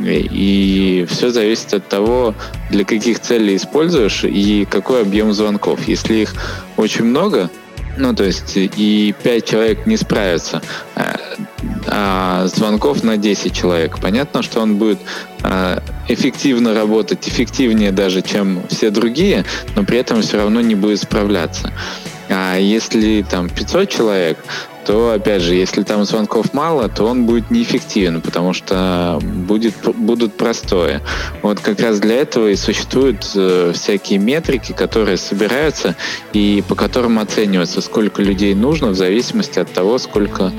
И 0.00 1.06
все 1.08 1.30
зависит 1.30 1.74
от 1.74 1.88
того, 1.88 2.34
для 2.70 2.84
каких 2.84 3.20
целей 3.20 3.56
используешь 3.56 4.24
и 4.24 4.66
какой 4.68 5.02
объем 5.02 5.32
звонков. 5.32 5.86
Если 5.86 6.14
их 6.14 6.34
очень 6.76 7.04
много, 7.04 7.50
ну, 7.96 8.14
то 8.14 8.24
есть 8.24 8.52
и 8.56 9.14
5 9.22 9.44
человек 9.44 9.86
не 9.86 9.96
справятся, 9.96 10.62
а, 10.94 11.16
а 11.86 12.46
звонков 12.46 13.02
на 13.02 13.16
10 13.16 13.54
человек. 13.54 13.98
Понятно, 14.00 14.42
что 14.42 14.60
он 14.60 14.76
будет 14.76 14.98
а, 15.42 15.82
эффективно 16.08 16.74
работать, 16.74 17.28
эффективнее 17.28 17.92
даже, 17.92 18.22
чем 18.22 18.62
все 18.68 18.90
другие, 18.90 19.44
но 19.74 19.84
при 19.84 19.98
этом 19.98 20.22
все 20.22 20.38
равно 20.38 20.60
не 20.60 20.74
будет 20.74 21.00
справляться. 21.00 21.72
А 22.28 22.56
если 22.56 23.22
там 23.22 23.48
500 23.48 23.88
человек, 23.88 24.38
то, 24.84 25.12
опять 25.12 25.42
же, 25.42 25.54
если 25.54 25.82
там 25.82 26.04
звонков 26.04 26.52
мало, 26.52 26.88
то 26.88 27.04
он 27.04 27.26
будет 27.26 27.50
неэффективен, 27.50 28.20
потому 28.20 28.52
что 28.52 29.18
будет, 29.22 29.74
будут 29.96 30.36
простое. 30.36 31.02
Вот 31.42 31.60
как 31.60 31.80
раз 31.80 32.00
для 32.00 32.16
этого 32.16 32.48
и 32.48 32.56
существуют 32.56 33.30
э, 33.34 33.72
всякие 33.74 34.18
метрики, 34.18 34.72
которые 34.72 35.16
собираются 35.16 35.94
и 36.32 36.62
по 36.66 36.74
которым 36.74 37.18
оценивается, 37.18 37.80
сколько 37.80 38.22
людей 38.22 38.54
нужно 38.54 38.88
в 38.88 38.94
зависимости 38.94 39.58
от 39.58 39.72
того, 39.72 39.98
сколько 39.98 40.52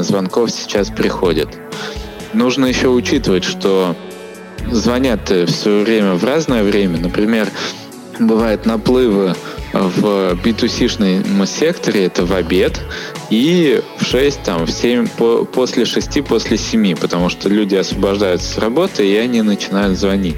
звонков 0.00 0.50
сейчас 0.50 0.90
приходит. 0.90 1.48
Нужно 2.32 2.66
еще 2.66 2.88
учитывать, 2.88 3.44
что 3.44 3.94
звонят 4.70 5.30
все 5.46 5.82
время 5.82 6.14
в 6.14 6.24
разное 6.24 6.64
время. 6.64 6.98
Например, 6.98 7.48
бывают 8.18 8.66
наплывы 8.66 9.34
в 9.74 10.34
B2C-шном 10.34 11.46
секторе 11.46 12.06
это 12.06 12.24
в 12.24 12.32
обед 12.32 12.80
и 13.30 13.82
в 13.98 14.04
6, 14.04 14.42
там, 14.42 14.66
в 14.66 14.70
7, 14.70 15.08
по, 15.08 15.44
после 15.44 15.84
6, 15.84 16.24
после 16.24 16.56
7, 16.56 16.96
потому 16.96 17.28
что 17.28 17.48
люди 17.48 17.74
освобождаются 17.74 18.54
с 18.54 18.58
работы, 18.58 19.06
и 19.06 19.16
они 19.16 19.42
начинают 19.42 19.98
звонить. 19.98 20.36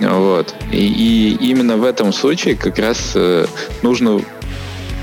Вот. 0.00 0.54
И, 0.70 0.78
и 0.78 1.50
именно 1.50 1.76
в 1.76 1.84
этом 1.84 2.12
случае 2.12 2.56
как 2.56 2.78
раз 2.78 3.12
э, 3.14 3.46
нужно 3.82 4.20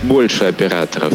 больше 0.03 0.45
операторов, 0.45 1.13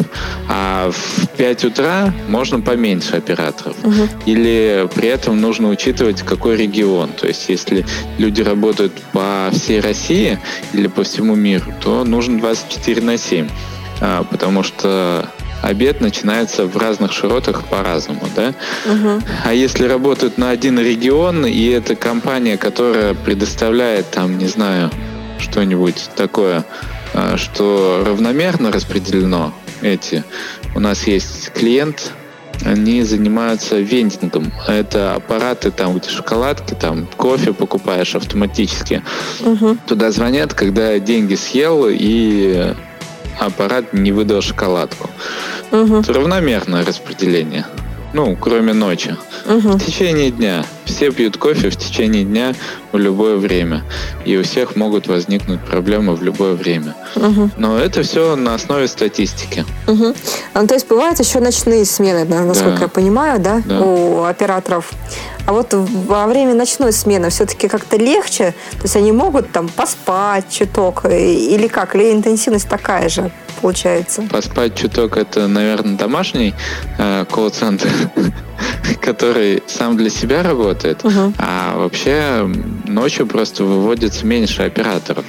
а 0.49 0.91
в 0.91 1.27
5 1.37 1.65
утра 1.65 2.13
можно 2.27 2.59
поменьше 2.61 3.15
операторов. 3.15 3.75
Угу. 3.83 4.09
Или 4.25 4.87
при 4.93 5.07
этом 5.07 5.39
нужно 5.41 5.69
учитывать, 5.69 6.21
какой 6.21 6.57
регион. 6.57 7.11
То 7.11 7.27
есть, 7.27 7.49
если 7.49 7.85
люди 8.17 8.41
работают 8.41 8.93
по 9.11 9.49
всей 9.51 9.79
России 9.79 10.39
или 10.73 10.87
по 10.87 11.03
всему 11.03 11.35
миру, 11.35 11.73
то 11.81 12.03
нужно 12.03 12.39
24 12.39 13.01
на 13.01 13.17
7. 13.17 13.49
А, 14.01 14.23
потому 14.23 14.63
что 14.63 15.29
обед 15.61 16.01
начинается 16.01 16.65
в 16.65 16.77
разных 16.77 17.11
широтах 17.11 17.65
по-разному, 17.65 18.27
да? 18.35 18.53
Угу. 18.85 19.21
А 19.45 19.53
если 19.53 19.87
работают 19.87 20.37
на 20.37 20.49
один 20.49 20.79
регион, 20.79 21.45
и 21.45 21.67
это 21.67 21.95
компания, 21.95 22.57
которая 22.57 23.13
предоставляет 23.13 24.09
там, 24.11 24.37
не 24.37 24.47
знаю, 24.47 24.91
что-нибудь 25.39 26.09
такое 26.15 26.65
что 27.37 28.03
равномерно 28.05 28.71
распределено 28.71 29.53
эти. 29.81 30.23
У 30.75 30.79
нас 30.79 31.07
есть 31.07 31.51
клиент, 31.51 32.11
они 32.63 33.03
занимаются 33.03 33.79
вендингом. 33.79 34.51
Это 34.67 35.15
аппараты, 35.15 35.71
там, 35.71 35.97
где 35.97 36.09
шоколадки, 36.09 36.73
там, 36.73 37.07
кофе 37.17 37.53
покупаешь 37.53 38.15
автоматически. 38.15 39.03
Угу. 39.41 39.77
Туда 39.87 40.11
звонят, 40.11 40.53
когда 40.53 40.97
деньги 40.99 41.35
съел 41.35 41.87
и 41.89 42.73
аппарат 43.39 43.93
не 43.93 44.11
выдал 44.11 44.41
шоколадку. 44.41 45.09
Угу. 45.71 45.97
Это 45.97 46.13
равномерное 46.13 46.85
распределение. 46.85 47.65
Ну, 48.13 48.35
кроме 48.39 48.73
ночи. 48.73 49.15
Угу. 49.45 49.77
В 49.77 49.85
течение 49.85 50.31
дня. 50.31 50.65
Все 50.95 51.11
пьют 51.11 51.35
кофе 51.35 51.69
в 51.69 51.75
течение 51.75 52.23
дня 52.23 52.53
в 52.93 52.97
любое 52.97 53.35
время. 53.35 53.83
И 54.23 54.37
у 54.37 54.43
всех 54.43 54.77
могут 54.77 55.07
возникнуть 55.07 55.59
проблемы 55.59 56.15
в 56.15 56.23
любое 56.23 56.53
время. 56.53 56.95
Угу. 57.17 57.49
Но 57.57 57.77
это 57.77 58.03
все 58.03 58.37
на 58.37 58.55
основе 58.55 58.87
статистики. 58.87 59.65
Угу. 59.87 60.15
Ну, 60.53 60.67
то 60.67 60.73
есть 60.73 60.87
бывают 60.87 61.19
еще 61.19 61.41
ночные 61.41 61.83
смены, 61.83 62.23
насколько 62.23 62.77
да. 62.77 62.81
я 62.83 62.87
понимаю, 62.87 63.41
да, 63.41 63.61
да, 63.65 63.81
у 63.81 64.23
операторов. 64.23 64.93
А 65.45 65.53
вот 65.53 65.73
во 65.73 66.25
время 66.27 66.53
ночной 66.53 66.91
смены 66.91 67.29
все-таки 67.29 67.67
как-то 67.67 67.97
легче? 67.97 68.53
То 68.71 68.83
есть 68.83 68.95
они 68.95 69.11
могут 69.11 69.51
там 69.51 69.69
поспать 69.69 70.49
чуток? 70.49 71.05
Или 71.05 71.67
как? 71.67 71.95
Или 71.95 72.11
интенсивность 72.11 72.67
такая 72.67 73.09
же? 73.09 73.31
получается. 73.61 74.21
Поспать 74.29 74.75
чуток 74.75 75.17
это, 75.17 75.47
наверное, 75.47 75.97
домашний 75.97 76.53
э, 76.99 77.25
колл-центр, 77.31 77.87
который 79.01 79.63
сам 79.65 79.97
для 79.97 80.11
себя 80.11 80.43
работает, 80.43 81.03
угу. 81.03 81.33
а 81.39 81.75
вообще 81.75 82.47
ночью 82.85 83.25
просто 83.25 83.63
выводится 83.63 84.25
меньше 84.25 84.61
операторов. 84.61 85.25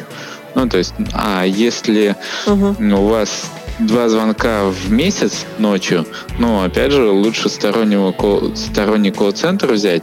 Ну, 0.55 0.69
то 0.69 0.77
есть, 0.77 0.95
а 1.15 1.45
если 1.45 2.15
угу. 2.47 2.77
у 2.79 3.07
вас 3.07 3.45
два 3.79 4.09
звонка 4.09 4.65
в 4.65 4.91
месяц 4.91 5.47
ночью, 5.59 6.07
ну, 6.39 6.63
опять 6.63 6.93
же, 6.93 7.11
лучше 7.11 7.49
стороннего 7.49 8.13
кол, 8.13 8.55
сторонний 8.57 9.11
колл-центр 9.11 9.73
взять, 9.73 10.03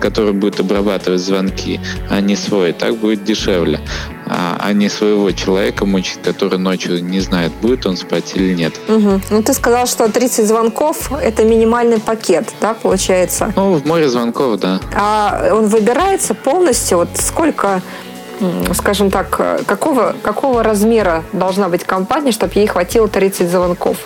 который 0.00 0.32
будет 0.32 0.60
обрабатывать 0.60 1.20
звонки, 1.20 1.80
а 2.10 2.20
не 2.20 2.36
свой. 2.36 2.72
Так 2.72 2.96
будет 2.96 3.24
дешевле. 3.24 3.80
А, 4.26 4.56
а 4.58 4.72
не 4.72 4.88
своего 4.88 5.30
человека 5.32 5.84
мучить, 5.84 6.22
который 6.22 6.58
ночью 6.58 7.04
не 7.04 7.20
знает, 7.20 7.52
будет 7.60 7.84
он 7.86 7.96
спать 7.96 8.32
или 8.34 8.54
нет. 8.54 8.72
Угу. 8.88 9.20
Ну, 9.30 9.42
ты 9.42 9.52
сказал, 9.52 9.86
что 9.86 10.10
30 10.10 10.46
звонков– 10.46 11.12
это 11.22 11.44
минимальный 11.44 12.00
пакет, 12.00 12.48
да, 12.60 12.74
получается? 12.74 13.52
Ну, 13.54 13.74
в 13.74 13.86
море 13.86 14.08
звонков, 14.08 14.60
да. 14.60 14.80
А 14.94 15.50
он 15.52 15.66
выбирается 15.66 16.34
полностью? 16.34 16.98
Вот 16.98 17.08
сколько 17.18 17.82
скажем 18.74 19.10
так, 19.10 19.64
какого, 19.66 20.14
какого 20.22 20.62
размера 20.62 21.22
должна 21.32 21.68
быть 21.68 21.84
компания, 21.84 22.32
чтобы 22.32 22.52
ей 22.54 22.66
хватило 22.66 23.08
30 23.08 23.50
звонков? 23.50 23.96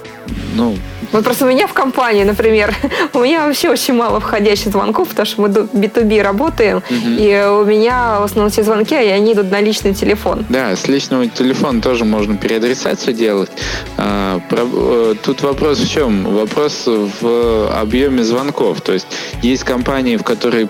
Ну, 0.55 0.77
Вот 1.13 1.25
просто 1.25 1.47
у 1.47 1.49
меня 1.49 1.67
в 1.67 1.73
компании, 1.73 2.25
например, 2.25 2.75
у 3.15 3.21
меня 3.21 3.47
вообще 3.47 3.71
очень 3.71 3.95
мало 3.95 4.21
входящих 4.21 4.73
звонков, 4.73 5.09
потому 5.09 5.27
что 5.27 5.43
мы 5.43 5.49
B2B 5.49 6.23
работаем, 6.23 6.79
угу. 6.79 7.11
и 7.19 7.45
у 7.47 7.65
меня 7.65 8.21
в 8.21 8.25
основном 8.25 8.51
все 8.51 8.63
звонки, 8.63 8.95
и 8.95 9.09
они 9.09 9.33
идут 9.33 9.51
на 9.51 9.61
личный 9.61 9.95
телефон. 9.95 10.45
Да, 10.49 10.77
с 10.77 10.89
личного 10.89 11.27
телефона 11.27 11.81
тоже 11.81 12.05
можно 12.05 12.37
переадресацию 12.37 13.15
делать. 13.15 13.51
А, 13.97 14.41
э, 14.51 15.15
тут 15.23 15.43
вопрос 15.43 15.79
в 15.79 15.91
чем? 15.91 16.25
Вопрос 16.25 16.85
в 16.87 17.71
объеме 17.81 18.23
звонков. 18.23 18.81
То 18.81 18.93
есть 18.93 19.07
есть 19.43 19.65
компании, 19.65 20.17
в 20.17 20.25
которых 20.25 20.69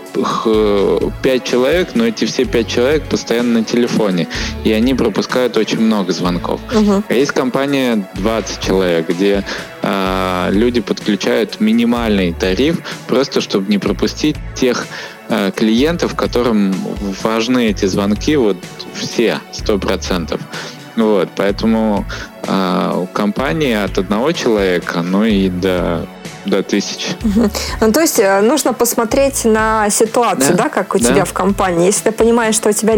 5 1.23 1.45
человек, 1.45 1.91
но 1.95 2.07
эти 2.07 2.25
все 2.25 2.45
5 2.45 2.69
человек 2.69 3.05
постоянно 3.05 3.61
на 3.61 3.65
телефоне, 3.65 4.29
и 4.65 4.73
они 4.73 4.95
пропускают 4.95 5.57
очень 5.57 5.81
много 5.81 6.13
звонков. 6.13 6.61
Угу. 6.75 7.03
А 7.09 7.15
есть 7.15 7.33
компания 7.33 8.09
20 8.15 8.61
человек, 8.61 9.09
где 9.09 9.45
э, 9.89 10.51
люди 10.53 10.81
подключают 10.81 11.61
минимальный 11.61 12.33
тариф, 12.33 12.81
просто 13.07 13.41
чтобы 13.41 13.71
не 13.71 13.79
пропустить 13.79 14.37
тех 14.55 14.87
э, 15.29 15.51
клиентов, 15.55 16.15
которым 16.15 16.75
важны 17.23 17.71
эти 17.71 17.87
звонки, 17.87 18.37
вот 18.37 18.57
все, 18.95 19.41
сто 19.53 19.79
процентов. 19.79 20.41
Вот, 20.97 21.29
поэтому 21.37 22.05
э, 22.47 23.07
компании 23.13 23.75
от 23.75 23.99
одного 23.99 24.33
человека, 24.33 25.03
ну 25.03 25.25
и 25.25 25.49
до 25.49 26.07
до 26.49 26.63
тысяч. 26.63 27.17
Ну, 27.81 27.93
то 27.93 28.01
есть 28.01 28.19
э, 28.19 28.41
нужно 28.41 28.73
посмотреть 28.73 29.45
на 29.45 29.91
ситуацию, 29.91 30.57
да, 30.57 30.65
да 30.65 30.69
как 30.69 30.95
у 30.95 30.99
да. 30.99 31.09
тебя 31.09 31.25
в 31.25 31.33
компании. 31.33 31.87
Если 31.87 32.05
ты 32.05 32.13
понимаешь, 32.13 32.55
что 32.55 32.69
у 32.69 32.73
тебя 32.73 32.95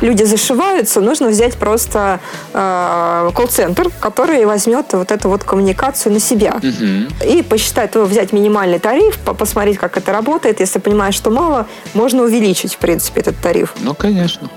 люди 0.00 0.24
зашиваются, 0.24 1.00
нужно 1.00 1.28
взять 1.28 1.54
просто 1.56 2.20
э, 2.52 3.30
колл-центр, 3.34 3.90
который 4.00 4.44
возьмет 4.44 4.86
вот 4.92 5.10
эту 5.12 5.28
вот 5.28 5.44
коммуникацию 5.44 6.12
на 6.12 6.20
себя. 6.20 6.56
Угу. 6.58 7.28
И 7.32 7.42
посчитать, 7.42 7.92
то 7.92 8.04
взять 8.04 8.32
минимальный 8.32 8.78
тариф, 8.78 9.18
посмотреть, 9.18 9.78
как 9.78 9.96
это 9.96 10.12
работает. 10.12 10.60
Если 10.60 10.78
понимаешь, 10.78 11.14
что 11.14 11.30
мало, 11.30 11.66
можно 11.94 12.22
увеличить, 12.22 12.74
в 12.74 12.78
принципе, 12.78 13.20
этот 13.20 13.36
тариф. 13.40 13.74
Ну, 13.80 13.94
конечно. 13.94 14.48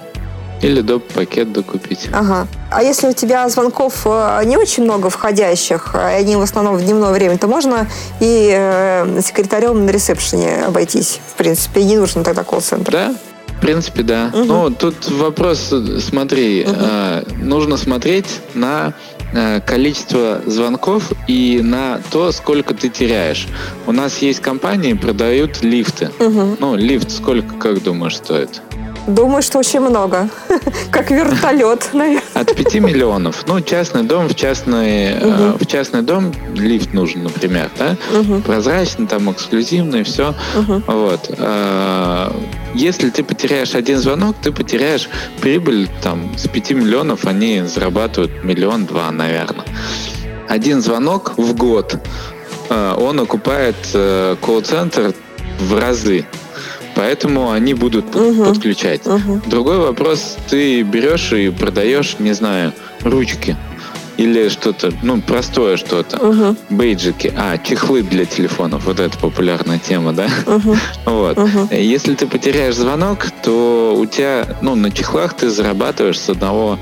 Или 0.61 0.81
доп. 0.81 1.03
пакет 1.13 1.51
докупить. 1.53 2.09
Ага. 2.11 2.47
А 2.71 2.83
если 2.83 3.07
у 3.07 3.13
тебя 3.13 3.47
звонков 3.49 4.01
э, 4.05 4.41
не 4.45 4.57
очень 4.57 4.83
много 4.83 5.09
входящих, 5.09 5.95
и 5.95 5.97
они 5.97 6.35
в 6.35 6.41
основном 6.41 6.77
в 6.77 6.83
дневное 6.83 7.11
время, 7.11 7.37
то 7.37 7.47
можно 7.47 7.87
и 8.19 8.51
э, 8.55 9.21
секретарем 9.21 9.85
на 9.85 9.89
ресепшене 9.89 10.65
обойтись. 10.65 11.19
В 11.33 11.35
принципе, 11.35 11.83
не 11.83 11.97
нужно 11.97 12.23
тогда 12.23 12.43
колл-центр. 12.43 12.91
Да, 12.91 13.15
в 13.57 13.59
принципе, 13.59 14.03
да. 14.03 14.31
Угу. 14.33 14.43
Ну, 14.43 14.69
тут 14.69 15.09
вопрос, 15.09 15.73
смотри, 15.99 16.63
угу. 16.63 16.75
э, 16.79 17.23
нужно 17.41 17.77
смотреть 17.77 18.27
на 18.53 18.93
э, 19.33 19.61
количество 19.61 20.41
звонков 20.45 21.11
и 21.27 21.61
на 21.63 21.99
то, 22.11 22.31
сколько 22.31 22.75
ты 22.75 22.89
теряешь. 22.89 23.47
У 23.87 23.91
нас 23.91 24.19
есть 24.19 24.41
компании, 24.41 24.93
продают 24.93 25.63
лифты. 25.63 26.11
Угу. 26.19 26.57
Ну, 26.59 26.75
лифт 26.75 27.09
сколько, 27.09 27.55
как 27.55 27.81
думаешь, 27.81 28.17
стоит? 28.17 28.61
Думаю, 29.07 29.41
что 29.41 29.59
очень 29.59 29.79
много. 29.79 30.29
Как 30.91 31.09
вертолет, 31.11 31.89
наверное. 31.93 32.21
От 32.33 32.53
5 32.53 32.75
миллионов. 32.75 33.45
Ну, 33.47 33.61
частный 33.61 34.03
дом, 34.03 34.27
в 34.27 34.35
частный, 34.35 35.17
угу. 35.17 35.57
в 35.59 35.65
частный 35.65 36.01
дом 36.01 36.33
лифт 36.53 36.93
нужен, 36.93 37.23
например, 37.23 37.71
да? 37.79 37.95
Угу. 38.19 38.41
Прозрачный, 38.41 39.07
там, 39.07 39.31
эксклюзивный, 39.31 40.03
все. 40.03 40.35
Угу. 40.57 40.83
Вот. 40.87 41.33
А, 41.39 42.35
если 42.73 43.09
ты 43.09 43.23
потеряешь 43.23 43.75
один 43.75 43.97
звонок, 43.97 44.35
ты 44.41 44.51
потеряешь 44.51 45.09
прибыль, 45.39 45.89
там, 46.03 46.37
с 46.37 46.47
5 46.49 46.71
миллионов 46.71 47.25
они 47.25 47.61
зарабатывают 47.61 48.43
миллион-два, 48.43 49.09
наверное. 49.11 49.65
Один 50.49 50.81
звонок 50.81 51.33
в 51.37 51.55
год, 51.55 51.97
а, 52.69 52.95
он 52.95 53.21
окупает 53.21 53.75
э, 53.93 54.35
колл-центр 54.41 55.13
в 55.59 55.79
разы. 55.79 56.25
Поэтому 56.97 57.51
они 57.51 57.75
будут 57.75 58.15
угу. 58.15 58.45
подключать. 58.45 59.05
Угу. 59.05 59.43
Другой 59.45 59.77
вопрос, 59.77 60.37
ты 60.49 60.81
берешь 60.81 61.31
и 61.31 61.49
продаешь, 61.51 62.15
не 62.17 62.33
знаю, 62.33 62.73
ручки 63.01 63.55
или 64.17 64.49
что-то, 64.49 64.91
ну, 65.03 65.21
простое 65.21 65.77
что-то. 65.77 66.17
Угу. 66.17 66.55
Бейджики. 66.71 67.31
А, 67.37 67.59
чехлы 67.59 68.01
для 68.01 68.25
телефонов. 68.25 68.85
Вот 68.85 68.99
это 68.99 69.15
популярная 69.19 69.77
тема, 69.77 70.11
да? 70.11 70.27
Угу. 70.47 70.75
вот. 71.05 71.37
Угу. 71.37 71.67
Если 71.71 72.15
ты 72.15 72.25
потеряешь 72.25 72.75
звонок, 72.75 73.27
то 73.43 73.95
у 73.95 74.05
тебя, 74.07 74.57
ну, 74.61 74.73
на 74.73 74.89
чехлах 74.89 75.35
ты 75.35 75.51
зарабатываешь 75.51 76.19
с 76.19 76.29
одного 76.29 76.79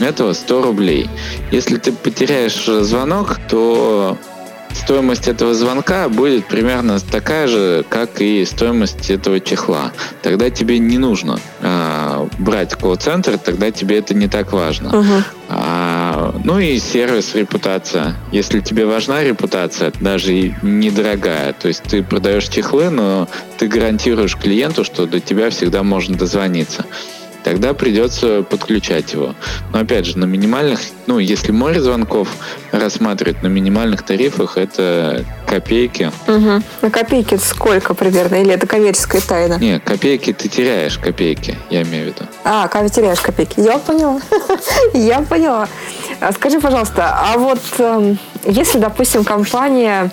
этого 0.00 0.32
100 0.32 0.62
рублей. 0.62 1.08
Если 1.52 1.76
ты 1.76 1.92
потеряешь 1.92 2.64
звонок, 2.64 3.38
то 3.48 4.18
стоимость 4.74 5.28
этого 5.28 5.54
звонка 5.54 6.08
будет 6.08 6.46
примерно 6.46 6.98
такая 7.00 7.46
же, 7.46 7.84
как 7.88 8.20
и 8.20 8.44
стоимость 8.44 9.10
этого 9.10 9.40
чехла. 9.40 9.92
Тогда 10.22 10.50
тебе 10.50 10.78
не 10.78 10.98
нужно 10.98 11.38
э, 11.60 12.26
брать 12.38 12.74
колл-центр, 12.74 13.38
тогда 13.38 13.70
тебе 13.70 13.98
это 13.98 14.14
не 14.14 14.28
так 14.28 14.52
важно. 14.52 14.98
Угу. 14.98 15.24
А, 15.48 16.34
ну 16.44 16.58
и 16.58 16.78
сервис, 16.78 17.34
репутация. 17.34 18.16
Если 18.30 18.60
тебе 18.60 18.86
важна 18.86 19.22
репутация, 19.22 19.92
даже 20.00 20.34
и 20.34 20.54
недорогая, 20.62 21.52
то 21.52 21.68
есть 21.68 21.82
ты 21.82 22.02
продаешь 22.02 22.48
чехлы, 22.48 22.90
но 22.90 23.28
ты 23.58 23.68
гарантируешь 23.68 24.36
клиенту, 24.36 24.84
что 24.84 25.06
до 25.06 25.20
тебя 25.20 25.50
всегда 25.50 25.82
можно 25.82 26.16
дозвониться 26.16 26.84
тогда 27.42 27.74
придется 27.74 28.42
подключать 28.42 29.12
его. 29.12 29.34
Но 29.72 29.80
опять 29.80 30.06
же, 30.06 30.18
на 30.18 30.24
минимальных, 30.24 30.80
ну, 31.06 31.18
если 31.18 31.52
море 31.52 31.80
звонков 31.80 32.28
рассматривать, 32.70 33.42
на 33.42 33.48
минимальных 33.48 34.02
тарифах 34.02 34.56
это 34.56 35.24
копейки. 35.46 36.10
Угу. 36.26 36.62
На 36.82 36.90
копейки 36.90 37.36
сколько 37.36 37.94
примерно? 37.94 38.36
Или 38.36 38.52
это 38.52 38.66
коммерческая 38.66 39.20
тайна? 39.20 39.58
Не, 39.58 39.80
копейки 39.80 40.32
ты 40.32 40.48
теряешь, 40.48 40.98
копейки, 40.98 41.56
я 41.70 41.82
имею 41.82 42.04
в 42.04 42.06
виду. 42.08 42.28
А, 42.44 42.68
теряешь 42.88 43.20
копейки. 43.20 43.60
Я 43.60 43.78
поняла. 43.78 44.20
я 44.94 45.20
поняла. 45.20 45.68
А 46.20 46.32
скажи, 46.32 46.60
пожалуйста, 46.60 47.18
а 47.18 47.36
вот 47.36 47.60
эм, 47.78 48.18
если, 48.44 48.78
допустим, 48.78 49.24
компания 49.24 50.10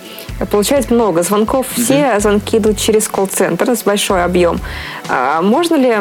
получает 0.51 0.89
много 0.89 1.23
звонков, 1.23 1.67
все 1.77 2.19
звонки 2.19 2.57
идут 2.57 2.77
через 2.77 3.07
колл-центр 3.07 3.75
с 3.75 3.83
большой 3.83 4.23
объем, 4.23 4.59
а 5.07 5.41
можно 5.41 5.75
ли 5.75 5.97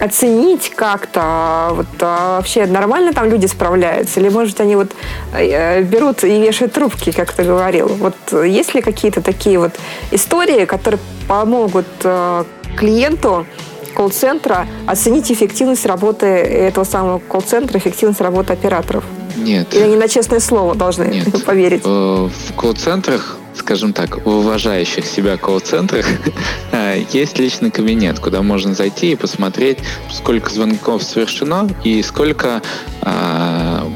оценить 0.00 0.70
как-то, 0.74 1.68
вот 1.72 1.86
а 2.00 2.36
вообще 2.36 2.66
нормально 2.66 3.12
там 3.12 3.28
люди 3.28 3.46
справляются, 3.46 4.20
или, 4.20 4.28
может, 4.28 4.60
они 4.60 4.76
вот 4.76 4.92
э, 5.32 5.82
берут 5.82 6.24
и 6.24 6.40
вешают 6.40 6.72
трубки, 6.72 7.12
как 7.12 7.32
ты 7.32 7.44
говорил. 7.44 7.88
Вот 7.88 8.16
есть 8.44 8.74
ли 8.74 8.80
какие-то 8.80 9.20
такие 9.20 9.58
вот 9.58 9.72
истории, 10.10 10.64
которые 10.64 11.00
помогут 11.28 11.86
э, 12.02 12.44
клиенту 12.76 13.46
колл-центра 13.94 14.66
оценить 14.86 15.30
эффективность 15.30 15.84
работы 15.84 16.26
этого 16.26 16.84
самого 16.84 17.18
колл-центра, 17.18 17.78
эффективность 17.78 18.20
работы 18.20 18.52
операторов? 18.52 19.04
Нет. 19.36 19.74
Или 19.74 19.82
они 19.82 19.96
на 19.96 20.08
честное 20.08 20.40
слово 20.40 20.74
должны 20.74 21.04
Нет. 21.04 21.44
поверить? 21.46 21.82
Э, 21.84 22.28
в 22.28 22.54
колл-центрах 22.54 23.36
скажем 23.54 23.92
так, 23.92 24.24
в 24.24 24.28
уважающих 24.28 25.04
себя 25.04 25.36
колл-центрах 25.36 26.06
э, 26.72 27.04
есть 27.12 27.38
личный 27.38 27.70
кабинет, 27.70 28.18
куда 28.18 28.42
можно 28.42 28.74
зайти 28.74 29.12
и 29.12 29.16
посмотреть, 29.16 29.78
сколько 30.12 30.50
звонков 30.50 31.02
совершено 31.02 31.68
и 31.84 32.02
сколько 32.02 32.62
а, 33.02 33.86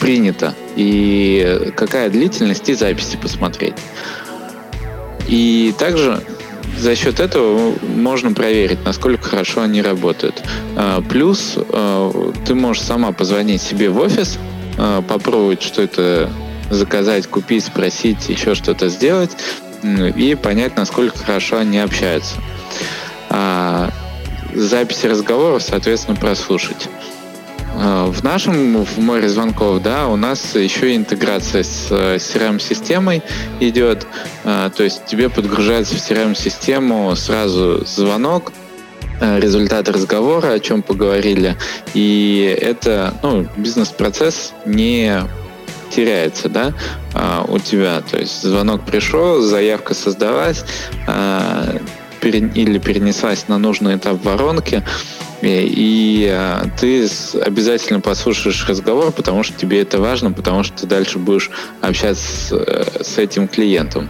принято, 0.00 0.54
и 0.76 1.72
какая 1.76 2.10
длительность 2.10 2.68
и 2.68 2.74
записи 2.74 3.16
посмотреть. 3.16 3.74
И 5.28 5.74
также 5.78 6.22
за 6.78 6.96
счет 6.96 7.20
этого 7.20 7.74
можно 7.96 8.32
проверить, 8.32 8.84
насколько 8.84 9.28
хорошо 9.28 9.62
они 9.62 9.82
работают. 9.82 10.42
А, 10.76 11.00
плюс 11.02 11.54
а, 11.56 12.32
ты 12.46 12.54
можешь 12.54 12.82
сама 12.82 13.12
позвонить 13.12 13.62
себе 13.62 13.88
в 13.88 13.98
офис, 13.98 14.38
попробовать, 15.06 15.62
что 15.62 15.82
это 15.82 16.30
заказать, 16.72 17.26
купить, 17.26 17.64
спросить, 17.64 18.28
еще 18.28 18.54
что-то 18.54 18.88
сделать 18.88 19.30
и 19.82 20.34
понять, 20.34 20.76
насколько 20.76 21.18
хорошо 21.18 21.58
они 21.58 21.78
общаются. 21.78 22.36
А, 23.30 23.90
записи 24.54 25.06
разговоров, 25.06 25.62
соответственно, 25.62 26.16
прослушать. 26.16 26.88
А, 27.74 28.10
в 28.10 28.22
нашем, 28.22 28.84
в 28.84 28.98
море 28.98 29.28
звонков, 29.28 29.82
да, 29.82 30.06
у 30.08 30.16
нас 30.16 30.54
еще 30.54 30.94
интеграция 30.94 31.62
с 31.62 31.90
CRM-системой 31.90 33.22
идет. 33.60 34.06
А, 34.44 34.70
то 34.70 34.84
есть 34.84 35.04
тебе 35.06 35.28
подгружается 35.28 35.94
в 35.94 35.98
CRM-систему 35.98 37.14
сразу 37.16 37.84
звонок, 37.84 38.52
результаты 39.20 39.92
разговора, 39.92 40.48
о 40.48 40.58
чем 40.58 40.82
поговорили. 40.82 41.56
И 41.94 42.56
это 42.60 43.14
ну, 43.22 43.46
бизнес-процесс 43.56 44.52
не 44.66 45.22
теряется, 45.94 46.48
да, 46.48 46.72
а, 47.14 47.44
у 47.48 47.58
тебя. 47.58 48.00
То 48.00 48.18
есть 48.18 48.42
звонок 48.42 48.84
пришел, 48.84 49.40
заявка 49.42 49.94
создалась 49.94 50.64
а, 51.06 51.76
или 52.22 52.78
перенеслась 52.78 53.48
на 53.48 53.58
нужный 53.58 53.96
этап 53.96 54.24
воронки, 54.24 54.82
и 55.42 56.30
а, 56.32 56.64
ты 56.80 57.08
обязательно 57.44 58.00
послушаешь 58.00 58.66
разговор, 58.68 59.12
потому 59.12 59.42
что 59.42 59.58
тебе 59.58 59.82
это 59.82 60.00
важно, 60.00 60.32
потому 60.32 60.62
что 60.62 60.82
ты 60.82 60.86
дальше 60.86 61.18
будешь 61.18 61.50
общаться 61.80 62.24
с, 62.24 62.52
э, 62.52 63.02
с 63.02 63.18
этим 63.18 63.48
клиентом. 63.48 64.08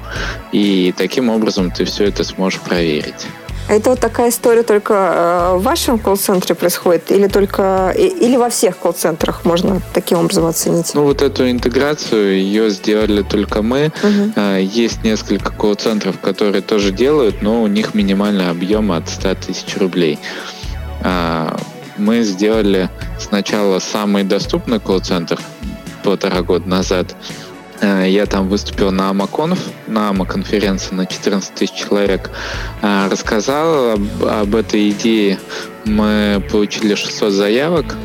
И 0.52 0.94
таким 0.96 1.30
образом 1.30 1.70
ты 1.70 1.84
все 1.86 2.04
это 2.04 2.22
сможешь 2.22 2.60
проверить. 2.60 3.26
Это 3.72 3.88
вот 3.88 4.00
такая 4.00 4.28
история 4.28 4.64
только 4.64 4.92
э, 4.92 5.56
в 5.56 5.62
вашем 5.62 5.98
колл-центре 5.98 6.54
происходит 6.54 7.10
или 7.10 7.26
только 7.26 7.94
или 7.96 8.36
во 8.36 8.50
всех 8.50 8.76
колл-центрах 8.76 9.46
можно 9.46 9.80
таким 9.94 10.18
образом 10.18 10.44
оценить? 10.44 10.90
Ну 10.92 11.04
вот 11.04 11.22
эту 11.22 11.50
интеграцию 11.50 12.36
ее 12.38 12.68
сделали 12.68 13.22
только 13.22 13.62
мы. 13.62 13.90
Угу. 14.02 14.40
Есть 14.60 15.04
несколько 15.04 15.52
колл-центров, 15.52 16.20
которые 16.20 16.60
тоже 16.60 16.90
делают, 16.90 17.40
но 17.40 17.62
у 17.62 17.66
них 17.66 17.94
минимальный 17.94 18.50
объем 18.50 18.92
от 18.92 19.08
100 19.08 19.36
тысяч 19.46 19.74
рублей. 19.78 20.18
А, 21.02 21.56
мы 21.96 22.24
сделали 22.24 22.90
сначала 23.18 23.78
самый 23.78 24.24
доступный 24.24 24.80
колл-центр 24.80 25.38
полтора 26.04 26.42
года 26.42 26.68
назад– 26.68 27.16
я 27.82 28.26
там 28.26 28.48
выступил 28.48 28.90
на 28.92 29.10
Амаконф, 29.10 29.58
на 29.86 30.10
Ама-конференции 30.10 30.94
на 30.94 31.06
14 31.06 31.54
тысяч 31.54 31.72
человек. 31.72 32.30
Э, 32.80 33.08
рассказал 33.10 33.92
об, 33.92 34.24
об 34.24 34.54
этой 34.54 34.90
идее. 34.90 35.38
Мы 35.84 36.42
получили 36.50 36.94
600 36.94 37.32
заявок. 37.32 37.96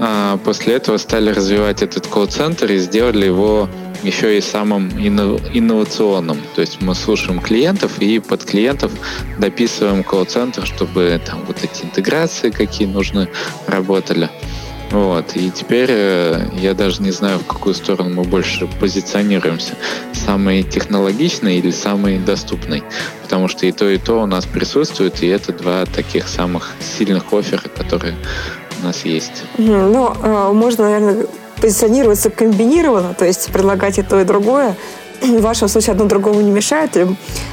Э, 0.00 0.36
после 0.44 0.74
этого 0.74 0.98
стали 0.98 1.30
развивать 1.30 1.82
этот 1.82 2.06
колл-центр 2.06 2.70
и 2.70 2.78
сделали 2.78 3.26
его 3.26 3.68
еще 4.02 4.36
и 4.36 4.40
самым 4.40 4.90
инновационным. 4.90 6.38
То 6.54 6.60
есть 6.60 6.82
мы 6.82 6.94
слушаем 6.94 7.40
клиентов 7.40 7.98
и 8.00 8.18
под 8.18 8.44
клиентов 8.44 8.92
дописываем 9.38 10.04
колл-центр, 10.04 10.66
чтобы 10.66 11.18
там 11.24 11.44
вот 11.46 11.56
эти 11.62 11.84
интеграции, 11.84 12.50
какие 12.50 12.86
нужны, 12.86 13.28
работали. 13.66 14.28
Вот. 14.90 15.36
И 15.36 15.50
теперь 15.50 15.90
э, 15.90 16.48
я 16.54 16.74
даже 16.74 17.02
не 17.02 17.10
знаю, 17.10 17.38
в 17.38 17.46
какую 17.46 17.74
сторону 17.74 18.10
мы 18.10 18.22
больше 18.24 18.68
позиционируемся. 18.80 19.74
Самый 20.12 20.62
технологичный 20.62 21.58
или 21.58 21.70
самый 21.70 22.18
доступный. 22.18 22.82
Потому 23.22 23.48
что 23.48 23.66
и 23.66 23.72
то, 23.72 23.88
и 23.88 23.98
то 23.98 24.22
у 24.22 24.26
нас 24.26 24.46
присутствует, 24.46 25.22
и 25.22 25.26
это 25.26 25.52
два 25.52 25.86
таких 25.86 26.28
самых 26.28 26.72
сильных 26.80 27.32
оффера, 27.32 27.62
которые 27.76 28.14
у 28.80 28.86
нас 28.86 29.04
есть. 29.04 29.44
Ну, 29.58 30.14
э, 30.22 30.52
можно, 30.52 30.84
наверное, 30.84 31.26
позиционироваться 31.60 32.30
комбинированно, 32.30 33.14
то 33.14 33.24
есть 33.24 33.50
предлагать 33.52 33.98
и 33.98 34.02
то, 34.02 34.20
и 34.20 34.24
другое. 34.24 34.76
В 35.20 35.40
вашем 35.40 35.68
случае 35.68 35.92
одно 35.92 36.04
другому 36.04 36.40
не 36.40 36.50
мешает. 36.50 36.96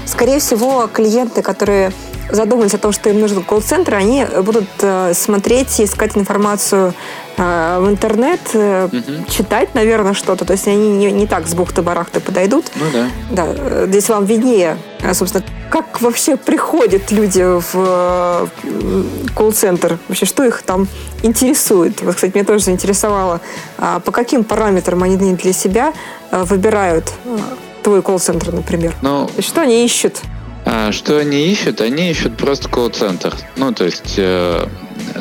Скорее 0.05 0.39
всего, 0.39 0.89
клиенты, 0.91 1.41
которые 1.41 1.91
задумались 2.29 2.73
о 2.73 2.77
том, 2.77 2.91
что 2.91 3.09
им 3.09 3.19
нужен 3.19 3.43
колл-центр, 3.43 3.95
они 3.95 4.25
будут 4.43 4.69
э, 4.81 5.13
смотреть 5.13 5.79
и 5.79 5.85
искать 5.85 6.17
информацию 6.17 6.93
э, 7.37 7.79
в 7.79 7.89
интернет, 7.89 8.39
угу. 8.53 9.29
читать, 9.29 9.73
наверное, 9.73 10.13
что-то. 10.13 10.45
То 10.45 10.53
есть 10.53 10.67
они 10.67 10.91
не, 10.91 11.11
не 11.11 11.27
так 11.27 11.47
с 11.47 11.53
бухты-барахты 11.53 12.19
подойдут. 12.19 12.65
Ну 12.75 12.85
да. 12.93 13.07
Да, 13.31 13.85
здесь 13.87 14.09
вам 14.09 14.25
виднее, 14.25 14.77
собственно, 15.13 15.43
как 15.69 16.01
вообще 16.01 16.35
приходят 16.35 17.11
люди 17.11 17.43
в 17.43 18.49
колл-центр? 19.35 19.97
Вообще, 20.07 20.25
что 20.25 20.43
их 20.43 20.63
там 20.63 20.87
интересует? 21.23 22.01
Вот, 22.01 22.15
кстати, 22.15 22.33
меня 22.35 22.45
тоже 22.45 22.65
заинтересовало, 22.65 23.39
а 23.77 23.99
по 23.99 24.11
каким 24.11 24.43
параметрам 24.43 25.01
они 25.03 25.17
для 25.35 25.53
себя 25.53 25.93
выбирают 26.31 27.11
твой 27.83 28.01
колл-центр, 28.01 28.51
например? 28.51 28.93
Ну, 29.01 29.29
что 29.39 29.61
они 29.61 29.85
ищут? 29.85 30.21
А, 30.73 30.93
что 30.93 31.17
они 31.17 31.51
ищут? 31.51 31.81
Они 31.81 32.09
ищут 32.11 32.37
просто 32.37 32.69
колл-центр. 32.69 33.35
Ну, 33.57 33.73
то 33.73 33.83
есть 33.83 34.13
э, 34.15 34.65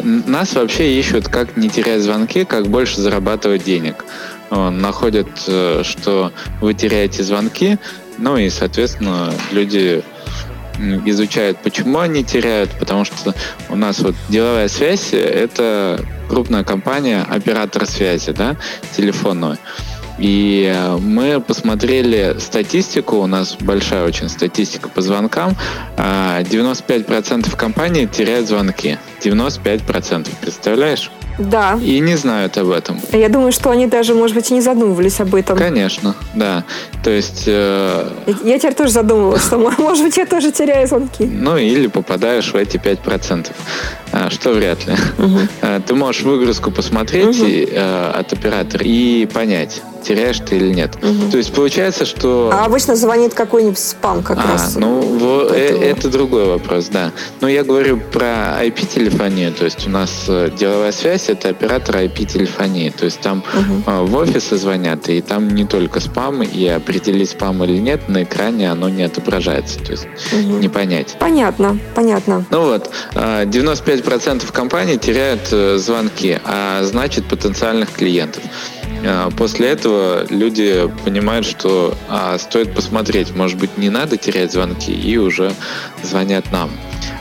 нас 0.05 0.55
вообще 0.55 0.97
ищут, 0.97 1.27
как 1.27 1.57
не 1.57 1.69
терять 1.69 2.03
звонки, 2.03 2.45
как 2.45 2.69
больше 2.69 3.01
зарабатывать 3.01 3.65
денег. 3.65 4.05
находят, 4.51 5.27
э, 5.49 5.83
что 5.85 6.33
вы 6.61 6.73
теряете 6.75 7.25
звонки, 7.25 7.79
ну 8.17 8.37
и, 8.37 8.49
соответственно, 8.49 9.35
люди 9.51 10.05
изучают, 11.05 11.59
почему 11.59 11.99
они 11.99 12.23
теряют, 12.23 12.71
потому 12.79 13.05
что 13.05 13.35
у 13.69 13.75
нас 13.75 13.99
вот 13.99 14.15
деловая 14.29 14.69
связь— 14.69 15.09
это 15.13 16.01
крупная 16.29 16.63
компания, 16.63 17.27
оператор 17.29 17.87
связи, 17.87 18.31
да, 18.31 18.57
телефонную. 18.97 19.59
И 20.21 20.71
э, 20.71 20.99
мы 20.99 21.41
посмотрели 21.41 22.37
статистику, 22.39 23.17
у 23.17 23.27
нас 23.27 23.57
большая 23.59 24.05
очень 24.05 24.29
статистика 24.29 24.91
по 24.91 25.01
звонкам. 25.01 25.57
95% 25.97 27.53
а, 27.53 27.57
компаний 27.57 28.07
теряют 28.07 28.47
звонки. 28.47 28.99
95%, 29.21 30.29
представляешь? 30.41 31.11
Да. 31.39 31.79
И 31.83 31.99
не 32.01 32.17
знают 32.17 32.59
об 32.59 32.71
этом. 32.71 33.01
Я 33.13 33.29
думаю, 33.29 33.53
что 33.53 33.71
они 33.71 33.87
даже, 33.87 34.15
может 34.15 34.37
быть, 34.37 34.51
и 34.51 34.55
не 34.55 34.61
задумывались 34.61 35.21
об 35.21 35.35
этом. 35.35 35.57
Конечно, 35.57 36.15
да. 36.35 36.65
То 37.03 37.11
есть... 37.11 37.45
Э... 37.47 38.11
Я 38.45 38.59
теперь 38.59 38.75
тоже 38.75 38.93
задумывалась, 38.93 39.45
что, 39.47 39.59
может 39.59 40.05
быть, 40.05 40.17
я 40.17 40.27
тоже 40.27 40.53
теряю 40.53 40.87
звонки. 40.87 41.25
Ну, 41.25 41.57
или 41.57 41.87
попадаешь 41.87 42.53
в 42.53 42.57
эти 42.57 42.77
5%. 42.77 43.51
А, 44.13 44.29
что 44.29 44.53
вряд 44.53 44.87
ли. 44.87 44.95
Угу. 45.19 45.39
Ты 45.87 45.95
можешь 45.95 46.23
выгрузку 46.23 46.71
посмотреть 46.71 47.39
угу. 47.41 47.47
и, 47.47 47.69
э, 47.71 48.11
от 48.11 48.33
оператора 48.33 48.85
и 48.85 49.27
понять, 49.27 49.83
теряешь 50.03 50.41
ты 50.41 50.57
или 50.57 50.75
нет. 50.75 50.97
Угу. 50.97 51.31
То 51.31 51.39
есть 51.39 51.53
получается, 51.53 52.05
что... 52.05 52.51
А 52.53 52.65
обычно 52.65 52.97
звонит 52.97 53.35
какой-нибудь 53.35 53.79
спам 53.79 54.23
как 54.23 54.39
а, 54.39 54.53
раз. 54.53 54.75
Ну, 54.75 55.01
в... 55.01 55.53
э, 55.53 55.91
это 55.91 56.09
другой 56.09 56.47
вопрос, 56.47 56.89
да. 56.89 57.13
Но 57.41 57.49
я 57.49 57.63
говорю 57.63 58.01
про 58.01 58.59
IP-телефонию, 59.11 59.53
то 59.53 59.65
есть 59.65 59.87
у 59.87 59.91
нас 59.91 60.25
э, 60.29 60.51
деловая 60.57 60.93
связь— 60.93 61.29
это 61.29 61.49
оператор 61.49 61.97
IP-телефонии, 61.97 62.91
то 62.91 63.05
есть 63.05 63.21
там 63.21 63.43
угу. 63.55 64.07
в 64.07 64.17
офисы 64.17 64.57
звонят, 64.57 65.09
и 65.09 65.21
там 65.21 65.49
не 65.49 65.65
только 65.65 66.01
спам, 66.01 66.43
и 66.43 66.67
определить 66.67 67.31
спам 67.31 67.63
или 67.65 67.79
нет 67.79 68.09
на 68.09 68.23
экране 68.23 68.71
оно 68.71 68.89
не 68.89 69.03
отображается, 69.03 69.79
то 69.81 69.93
есть 69.93 70.07
угу. 70.33 70.59
не 70.59 70.69
понять. 70.69 71.17
Понятно, 71.19 71.79
понятно. 71.95 72.45
Ну 72.51 72.65
вот, 72.65 72.91
95% 73.15 74.51
компаний 74.53 74.99
теряют 74.99 75.49
звонки, 75.81 76.39
а 76.45 76.83
значит 76.85 77.27
потенциальных 77.27 77.93
клиентов. 77.93 78.43
А, 79.05 79.31
после 79.31 79.69
этого 79.69 80.27
люди 80.29 80.91
понимают, 81.05 81.47
что 81.47 81.97
а, 82.09 82.39
стоит 82.39 82.75
посмотреть, 82.75 83.35
может 83.35 83.59
быть, 83.59 83.79
не 83.79 83.91
надо 83.91 84.17
терять 84.17 84.53
звонки, 84.53 84.93
и 84.93 85.17
уже 85.17 85.53
звонят 86.03 86.51
нам. 86.53 86.71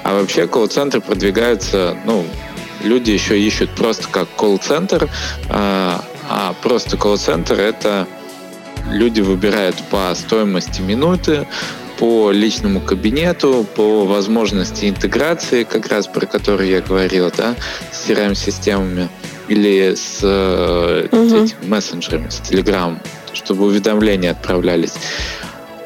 А 0.10 0.16
вообще 0.16 0.48
колл-центры 0.48 1.02
продвигаются, 1.02 1.96
ну, 2.04 2.26
люди 2.84 3.12
еще 3.12 3.40
ищут 3.40 3.70
просто 3.76 4.08
как 4.08 4.28
колл-центр, 4.36 5.08
а, 5.50 6.04
а 6.28 6.56
просто 6.64 6.98
колл-центр 6.98 7.60
это 7.60 8.08
люди 8.90 9.22
выбирают 9.22 9.76
по 9.92 10.12
стоимости 10.16 10.82
минуты, 10.82 11.46
по 12.00 12.32
личному 12.32 12.82
кабинету, 12.82 13.68
по 13.76 14.06
возможности 14.06 14.90
интеграции, 14.90 15.64
как 15.64 15.90
раз 15.90 16.08
про 16.08 16.26
которую 16.26 16.70
я 16.70 16.82
говорил, 16.82 17.32
да, 17.38 17.54
с 17.92 18.10
CRM-системами 18.10 19.10
или 19.48 19.94
с 19.94 20.24
угу. 21.12 21.36
этим 21.36 21.70
мессенджерами, 21.70 22.30
с 22.30 22.42
Telegram, 22.42 22.98
чтобы 23.34 23.68
уведомления 23.68 24.32
отправлялись. 24.32 24.94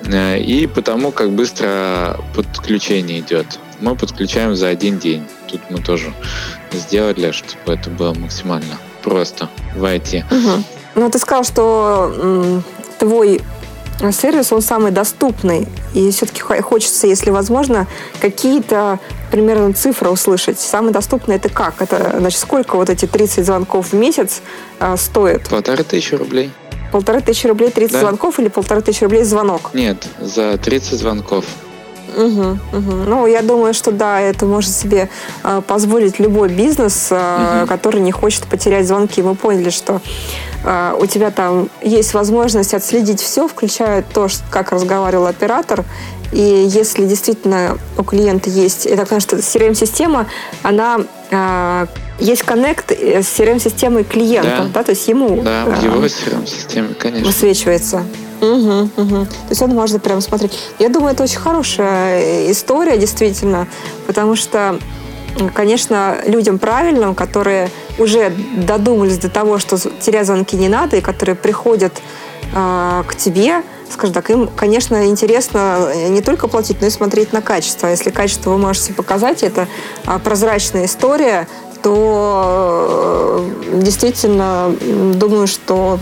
Э, 0.06 0.40
и 0.40 0.66
потому 0.68 1.12
как 1.12 1.32
быстро 1.32 2.22
подключение 2.34 3.20
идет. 3.20 3.60
Мы 3.84 3.98
подключаем 3.98 4.56
за 4.56 4.70
один 4.70 4.98
день. 4.98 5.28
Тут 5.48 5.60
мы 5.70 5.80
тоже 5.80 6.14
сделали, 6.72 7.32
чтобы 7.32 7.74
это 7.74 7.90
было 7.90 8.14
максимально 8.14 8.78
просто 9.04 9.50
в 9.76 9.84
IT. 9.84 10.24
Угу. 10.32 10.64
Ну, 10.96 11.10
ты 11.10 11.20
сказал, 11.20 11.44
что 11.44 12.14
м, 12.18 12.64
твой 12.98 13.42
сервис, 14.14 14.54
он 14.54 14.62
самый 14.62 14.92
доступный. 14.92 15.68
И 15.94 16.12
все-таки 16.12 16.42
хочется, 16.42 17.08
если 17.08 17.30
возможно, 17.30 17.86
какие-то 18.22 19.00
примерно 19.30 19.74
цифры 19.74 20.10
услышать. 20.10 20.62
Самый 20.62 20.94
доступный 20.94 21.36
это 21.36 21.50
как? 21.50 21.82
Это, 21.82 22.16
значит, 22.18 22.40
сколько 22.40 22.78
вот 22.78 22.90
эти 22.90 23.06
30 23.06 23.46
звонков 23.46 23.92
в 23.92 23.94
месяц 23.94 24.42
а, 24.80 24.96
стоит? 24.96 25.50
Полторы 25.50 25.84
тысячи 25.84 26.16
рублей. 26.16 26.52
Полторы 26.94 27.20
тысячи 27.20 27.48
рублей 27.48 27.70
30 27.70 27.92
да. 27.92 28.00
звонков 28.00 28.40
или 28.40 28.48
полторы 28.48 28.82
тысячи 28.82 29.04
рублей 29.04 29.24
звонок? 29.24 29.72
Нет, 29.74 30.08
за 30.22 30.58
30 30.58 31.00
звонков. 31.00 31.44
Угу, 32.16 32.78
угу. 32.78 32.92
Ну, 33.08 33.28
я 33.28 33.42
думаю, 33.42 33.74
что 33.74 33.92
да, 33.92 34.20
это 34.20 34.46
может 34.46 34.72
себе 34.72 35.10
э, 35.44 35.62
позволить 35.66 36.20
любой 36.20 36.50
бизнес, 36.50 37.08
э, 37.10 37.62
угу. 37.62 37.68
который 37.68 38.02
не 38.02 38.12
хочет 38.12 38.46
потерять 38.48 38.88
звонки. 38.88 39.22
Мы 39.22 39.36
поняли, 39.36 39.70
что 39.70 40.02
э, 40.64 40.96
у 41.00 41.06
тебя 41.06 41.32
там 41.32 41.70
есть 41.82 42.14
возможность 42.14 42.74
отследить 42.74 43.22
все, 43.22 43.48
включая 43.48 44.04
то, 44.04 44.28
как 44.50 44.72
разговаривал 44.72 45.28
оператор. 45.28 45.84
И 46.32 46.66
если 46.68 47.06
действительно 47.06 47.78
у 47.96 48.04
клиента 48.04 48.50
есть, 48.50 48.88
это, 48.88 49.06
конечно, 49.06 49.36
CRM-система, 49.36 50.26
она 50.64 51.00
э, 51.30 51.86
есть 52.20 52.44
коннект 52.44 52.92
с 52.92 53.40
CRM-системой 53.40 54.04
клиента, 54.04 54.64
да. 54.64 54.70
да, 54.74 54.84
то 54.84 54.92
есть 54.92 55.08
ему 55.08 55.42
да, 55.44 55.66
в 55.66 55.84
его 55.84 56.04
CRM-системе, 56.06 56.96
конечно. 56.96 57.28
высвечивается. 57.28 58.04
Угу, 58.44 58.90
угу. 58.98 59.26
То 59.26 59.50
есть 59.50 59.62
он 59.62 59.72
может 59.72 60.02
прямо 60.04 60.20
смотреть. 60.20 60.52
Я 60.78 60.90
думаю, 60.90 61.14
это 61.14 61.24
очень 61.24 61.40
хорошая 61.40 62.52
история, 62.52 62.98
действительно, 62.98 63.68
потому 64.06 64.36
что 64.36 64.78
конечно, 65.56 66.18
людям 66.28 66.60
правильным, 66.60 67.16
которые 67.16 67.70
уже 67.98 68.32
додумались 68.56 69.18
до 69.18 69.30
того, 69.30 69.58
что 69.58 69.78
терять 69.78 70.28
звонки 70.28 70.56
не 70.56 70.70
надо, 70.70 70.98
и 70.98 71.02
которые 71.02 71.36
приходят 71.36 71.94
э, 72.54 73.04
к 73.08 73.16
тебе, 73.16 73.64
скажем 73.92 74.14
так, 74.14 74.30
им, 74.30 74.48
конечно, 74.48 75.08
интересно 75.08 75.92
не 76.10 76.22
только 76.22 76.48
платить, 76.48 76.82
но 76.82 76.88
и 76.88 76.90
смотреть 76.92 77.34
на 77.34 77.42
качество. 77.42 77.88
Если 77.88 78.12
качество 78.12 78.52
вы 78.52 78.60
можете 78.60 78.94
показать, 78.94 79.42
это 79.42 79.68
а, 80.06 80.20
прозрачная 80.20 80.86
история, 80.86 81.48
то 81.82 83.44
э, 83.72 83.80
действительно 83.82 84.76
думаю, 85.16 85.48
что 85.48 86.00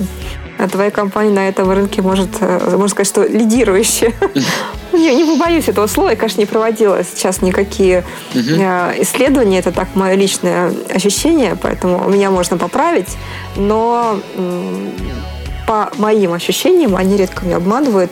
твоя 0.68 0.92
компания 0.92 1.32
на 1.32 1.48
этом 1.48 1.72
рынке 1.72 2.02
может, 2.02 2.30
э, 2.40 2.70
можно 2.72 2.88
сказать, 2.90 3.08
что 3.08 3.24
лидирующая. 3.24 4.14
Не, 4.94 5.16
не 5.16 5.24
побоюсь 5.24 5.70
этого 5.70 5.88
слова, 5.88 6.10
я, 6.10 6.16
конечно, 6.18 6.42
не 6.42 6.46
проводила 6.46 7.02
сейчас 7.06 7.42
никакие 7.42 8.04
э, 8.34 9.02
исследования, 9.02 9.60
это 9.60 9.72
так 9.72 9.96
мое 9.96 10.16
личное 10.16 10.74
ощущение, 10.94 11.58
поэтому 11.62 12.10
меня 12.10 12.30
можно 12.30 12.58
поправить, 12.58 13.08
но 13.56 14.20
по 15.72 15.90
моим 15.96 16.34
ощущениям, 16.34 16.98
они 16.98 17.16
редко 17.16 17.46
меня 17.46 17.56
обманывают, 17.56 18.12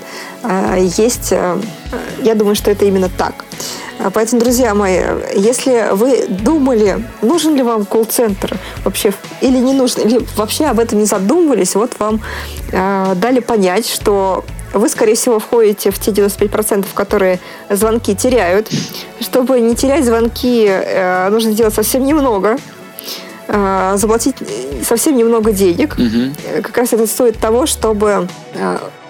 есть, 0.78 1.32
я 1.32 2.36
думаю, 2.36 2.56
что 2.56 2.72
это 2.72 2.86
именно 2.86 3.10
так. 3.10 3.44
А 4.00 4.12
поэтому, 4.12 4.42
друзья 4.42 4.74
мои, 4.74 5.02
если 5.36 5.90
вы 5.92 6.26
думали, 6.30 7.04
нужен 7.22 7.56
ли 7.56 7.64
вам 7.64 7.86
колл-центр 7.86 8.58
вообще 8.86 9.12
или 9.42 9.58
не 9.58 9.74
нужен, 9.74 10.04
или 10.04 10.26
вообще 10.38 10.68
об 10.68 10.80
этом 10.80 11.00
не 11.00 11.06
задумывались, 11.06 11.76
вот 11.76 11.92
вам 12.00 12.22
э, 12.72 13.14
дали 13.16 13.42
понять, 13.42 13.86
что 13.86 14.46
вы, 14.72 14.88
скорее 14.88 15.16
всего, 15.16 15.40
входите 15.40 15.92
в 15.92 16.00
те 16.00 16.12
95%, 16.12 16.86
которые 16.94 17.42
звонки 17.70 18.16
теряют. 18.16 18.70
Чтобы 19.20 19.60
не 19.60 19.76
терять 19.76 20.06
звонки, 20.06 20.66
э, 20.70 21.28
нужно 21.30 21.52
делать 21.52 21.74
совсем 21.74 22.06
немного 22.06 22.52
э, 22.52 22.79
заплатить 23.96 24.36
совсем 24.84 25.18
немного 25.18 25.52
денег. 25.52 25.96
Угу. 25.98 26.62
Как 26.62 26.78
раз 26.78 26.94
это 26.94 27.08
стоит 27.08 27.40
того, 27.40 27.66
чтобы 27.66 28.28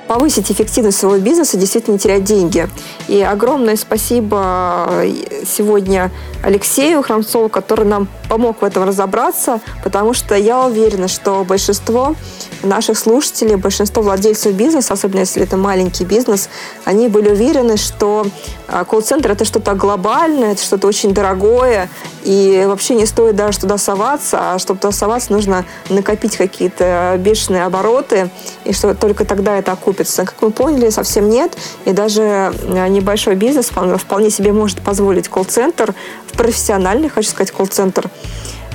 повысить 0.10 0.52
эффективность 0.52 0.98
своего 0.98 1.24
бизнеса, 1.24 1.56
действительно 1.56 2.00
терять 2.00 2.24
деньги. 2.24 2.67
И 3.08 3.22
огромное 3.22 3.76
спасибо 3.76 4.88
э, 5.04 5.43
сегодня 5.45 6.10
Алексею 6.41 7.04
Храмцову, 7.04 7.48
который 7.48 7.86
нам 7.86 8.08
помог 8.28 8.63
в 8.63 8.65
этом 8.65 8.86
разобраться, 8.86 9.60
потому 9.84 10.15
что 10.15 10.34
я 10.34 10.65
уверена, 10.65 11.08
что 11.08 11.43
большинство 11.43 12.15
наших 12.63 12.98
слушателей, 12.98 13.56
большинство 13.56 14.02
владельцев 14.02 14.54
бизнеса, 14.54 14.93
особенно 14.93 15.19
если 15.19 15.43
это 15.43 15.58
маленький 15.58 16.06
бизнес, 16.06 16.50
они 16.86 17.08
были 17.08 17.30
уверены, 17.30 17.78
что 17.78 18.26
а, 18.67 18.86
колл-центр 18.86 19.32
это 19.32 19.45
что-то 19.45 19.76
глобальное, 19.76 20.54
это 20.54 20.63
что-то 20.63 20.88
очень 20.88 21.13
дорогое, 21.13 21.88
и 22.24 22.63
вообще 22.67 22.95
не 22.95 23.06
стоит 23.06 23.36
даже 23.36 23.60
туда 23.60 23.78
соваться, 23.78 24.54
а 24.54 24.60
чтобы 24.60 24.80
туда 24.80 24.91
соваться, 24.91 25.32
нужно 25.32 25.65
накопить 25.89 26.36
какие-то 26.36 27.15
бешеные 27.19 27.63
обороты, 27.63 28.30
и 28.65 28.74
что 28.74 28.95
только 28.95 29.24
тогда 29.24 29.58
это 29.58 29.72
окупится. 29.72 29.99
Как 30.26 30.42
мы 30.42 30.52
поняли, 30.52 30.90
совсем 30.90 31.30
нет, 31.30 31.58
и 31.86 31.92
даже 31.92 32.22
а, 32.22 32.88
небольшой 32.88 33.36
бизнес 33.36 33.68
вполне 33.70 34.30
себе 34.30 34.54
может 34.54 34.82
позволить 34.82 35.28
колл-центр, 35.28 35.94
профессиональный, 36.34 37.10
хочу 37.10 37.30
сказать, 37.30 37.52
колл-центр, 37.52 38.10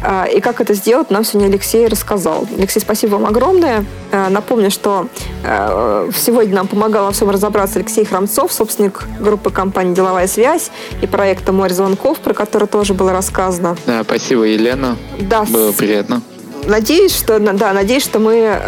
а, 0.07 0.27
и 0.27 0.41
как 0.41 0.61
это 0.61 0.75
сделать, 0.75 1.11
нам 1.11 1.25
сегодня 1.25 1.49
Алексей 1.49 1.87
рассказал. 1.87 2.47
Алексей, 2.59 2.81
спасибо 2.81 3.13
вам 3.13 3.27
огромное. 3.27 3.87
А, 4.13 4.29
напомню, 4.29 4.71
что 4.71 5.09
а, 5.45 6.11
сегодня 6.15 6.55
нам 6.57 6.69
помогал 6.69 7.07
во 7.07 7.13
всем 7.13 7.31
разобраться 7.31 7.79
Алексей 7.79 8.05
Храмцов, 8.05 8.53
собственник 8.53 9.05
группы 9.19 9.51
компании 9.51 9.95
«Деловая 9.95 10.27
связь» 10.27 10.71
и 11.01 11.07
проекта 11.07 11.53
«Море 11.53 11.73
звонков», 11.73 12.19
про 12.19 12.35
который 12.35 12.69
тоже 12.69 12.93
было 12.93 13.13
рассказано. 13.13 13.77
Да, 13.87 14.03
спасибо, 14.05 14.43
Елена. 14.43 14.97
Да. 15.21 15.45
Было 15.45 15.73
приятно. 15.73 16.21
Надеюсь, 16.67 17.15
что, 17.17 17.39
да, 17.39 17.73
надеюсь, 17.73 18.03
что 18.03 18.19
мы 18.19 18.59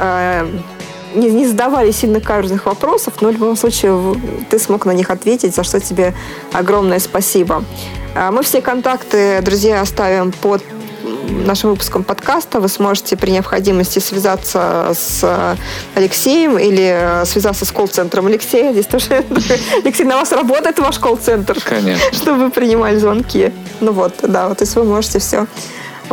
не, 1.17 1.31
не 1.31 1.47
задавали 1.47 1.91
сильно 1.91 2.21
каждых 2.21 2.67
вопросов, 2.67 3.15
но 3.21 3.29
в 3.29 3.33
любом 3.33 3.57
случае 3.57 4.15
ты 4.51 4.59
смог 4.59 4.87
на 4.87 4.93
них 4.93 5.11
ответить, 5.11 5.55
за 5.55 5.65
что 5.65 5.81
тебе 5.81 6.15
огромное 6.53 6.99
спасибо. 6.99 7.65
Мы 8.31 8.43
все 8.43 8.61
контакты, 8.63 9.41
друзья, 9.43 9.81
оставим 9.81 10.33
под 10.33 10.63
нашим 11.45 11.71
выпуском 11.71 12.05
подкаста 12.05 12.61
вы 12.61 12.69
сможете 12.69 13.17
при 13.17 13.31
необходимости 13.31 13.99
связаться 13.99 14.93
с 14.95 15.57
Алексеем 15.95 16.59
или 16.59 17.25
связаться 17.25 17.65
с 17.65 17.73
колл-центром 17.73 18.27
Алексея. 18.27 18.73
Здесь 18.73 18.87
тоже 18.87 19.25
Алексей, 19.85 20.05
на 20.05 20.17
вас 20.17 20.33
работает 20.33 20.79
ваш 20.79 20.99
колл-центр. 20.99 21.59
Конечно. 21.63 22.13
Чтобы 22.13 22.45
вы 22.45 22.51
принимали 22.51 22.99
звонки. 22.99 23.53
Ну 23.81 23.93
вот, 23.93 24.15
да, 24.23 24.49
вот, 24.49 24.59
то 24.59 24.63
есть 24.63 24.75
вы 24.77 24.85
можете 24.85 25.19
все 25.19 25.47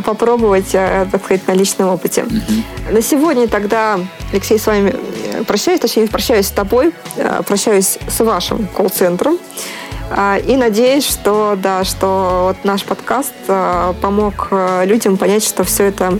попробовать, 0.01 0.73
э, 0.73 1.07
так 1.11 1.23
сказать, 1.23 1.47
на 1.47 1.53
личном 1.53 1.89
опыте. 1.89 2.23
Угу. 2.23 2.93
На 2.93 3.01
сегодня 3.01 3.47
тогда, 3.47 3.99
Алексей, 4.31 4.57
с 4.57 4.65
вами 4.65 4.95
э, 5.33 5.43
прощаюсь, 5.43 5.79
точнее, 5.79 6.07
прощаюсь 6.07 6.47
с 6.47 6.51
тобой, 6.51 6.93
э, 7.17 7.41
прощаюсь 7.45 7.97
с 8.07 8.23
вашим 8.23 8.67
колл-центром. 8.67 9.37
И 10.45 10.57
надеюсь, 10.57 11.07
что, 11.07 11.57
да, 11.57 11.83
что 11.83 12.49
вот 12.49 12.65
наш 12.65 12.83
подкаст 12.83 13.33
помог 14.01 14.49
людям 14.83 15.17
понять, 15.17 15.43
что 15.43 15.63
все 15.63 15.85
это 15.85 16.19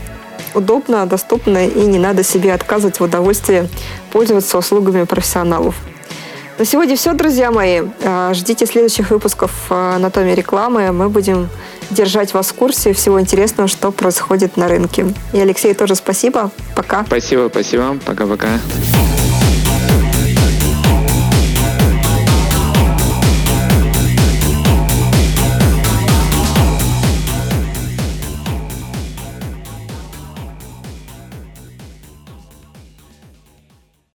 удобно, 0.54 1.06
доступно 1.06 1.66
и 1.68 1.80
не 1.86 1.98
надо 1.98 2.24
себе 2.24 2.54
отказывать 2.54 2.98
в 2.98 3.04
удовольствии 3.04 3.68
пользоваться 4.10 4.58
услугами 4.58 5.04
профессионалов. 5.04 5.76
На 6.56 6.64
сегодня 6.64 6.94
все, 6.96 7.14
друзья 7.14 7.50
мои. 7.50 7.82
Ждите 8.32 8.66
следующих 8.66 9.10
выпусков 9.10 9.50
«Анатомии 9.70 10.34
рекламы». 10.34 10.92
Мы 10.92 11.08
будем 11.08 11.48
держать 11.90 12.32
вас 12.32 12.50
в 12.50 12.54
курсе 12.54 12.92
всего 12.92 13.20
интересного, 13.20 13.68
что 13.68 13.90
происходит 13.90 14.56
на 14.56 14.68
рынке. 14.68 15.12
И 15.32 15.40
Алексей 15.40 15.74
тоже 15.74 15.96
спасибо. 15.96 16.52
Пока. 16.76 17.04
Спасибо, 17.04 17.48
спасибо. 17.50 17.98
Пока-пока. 18.06 18.60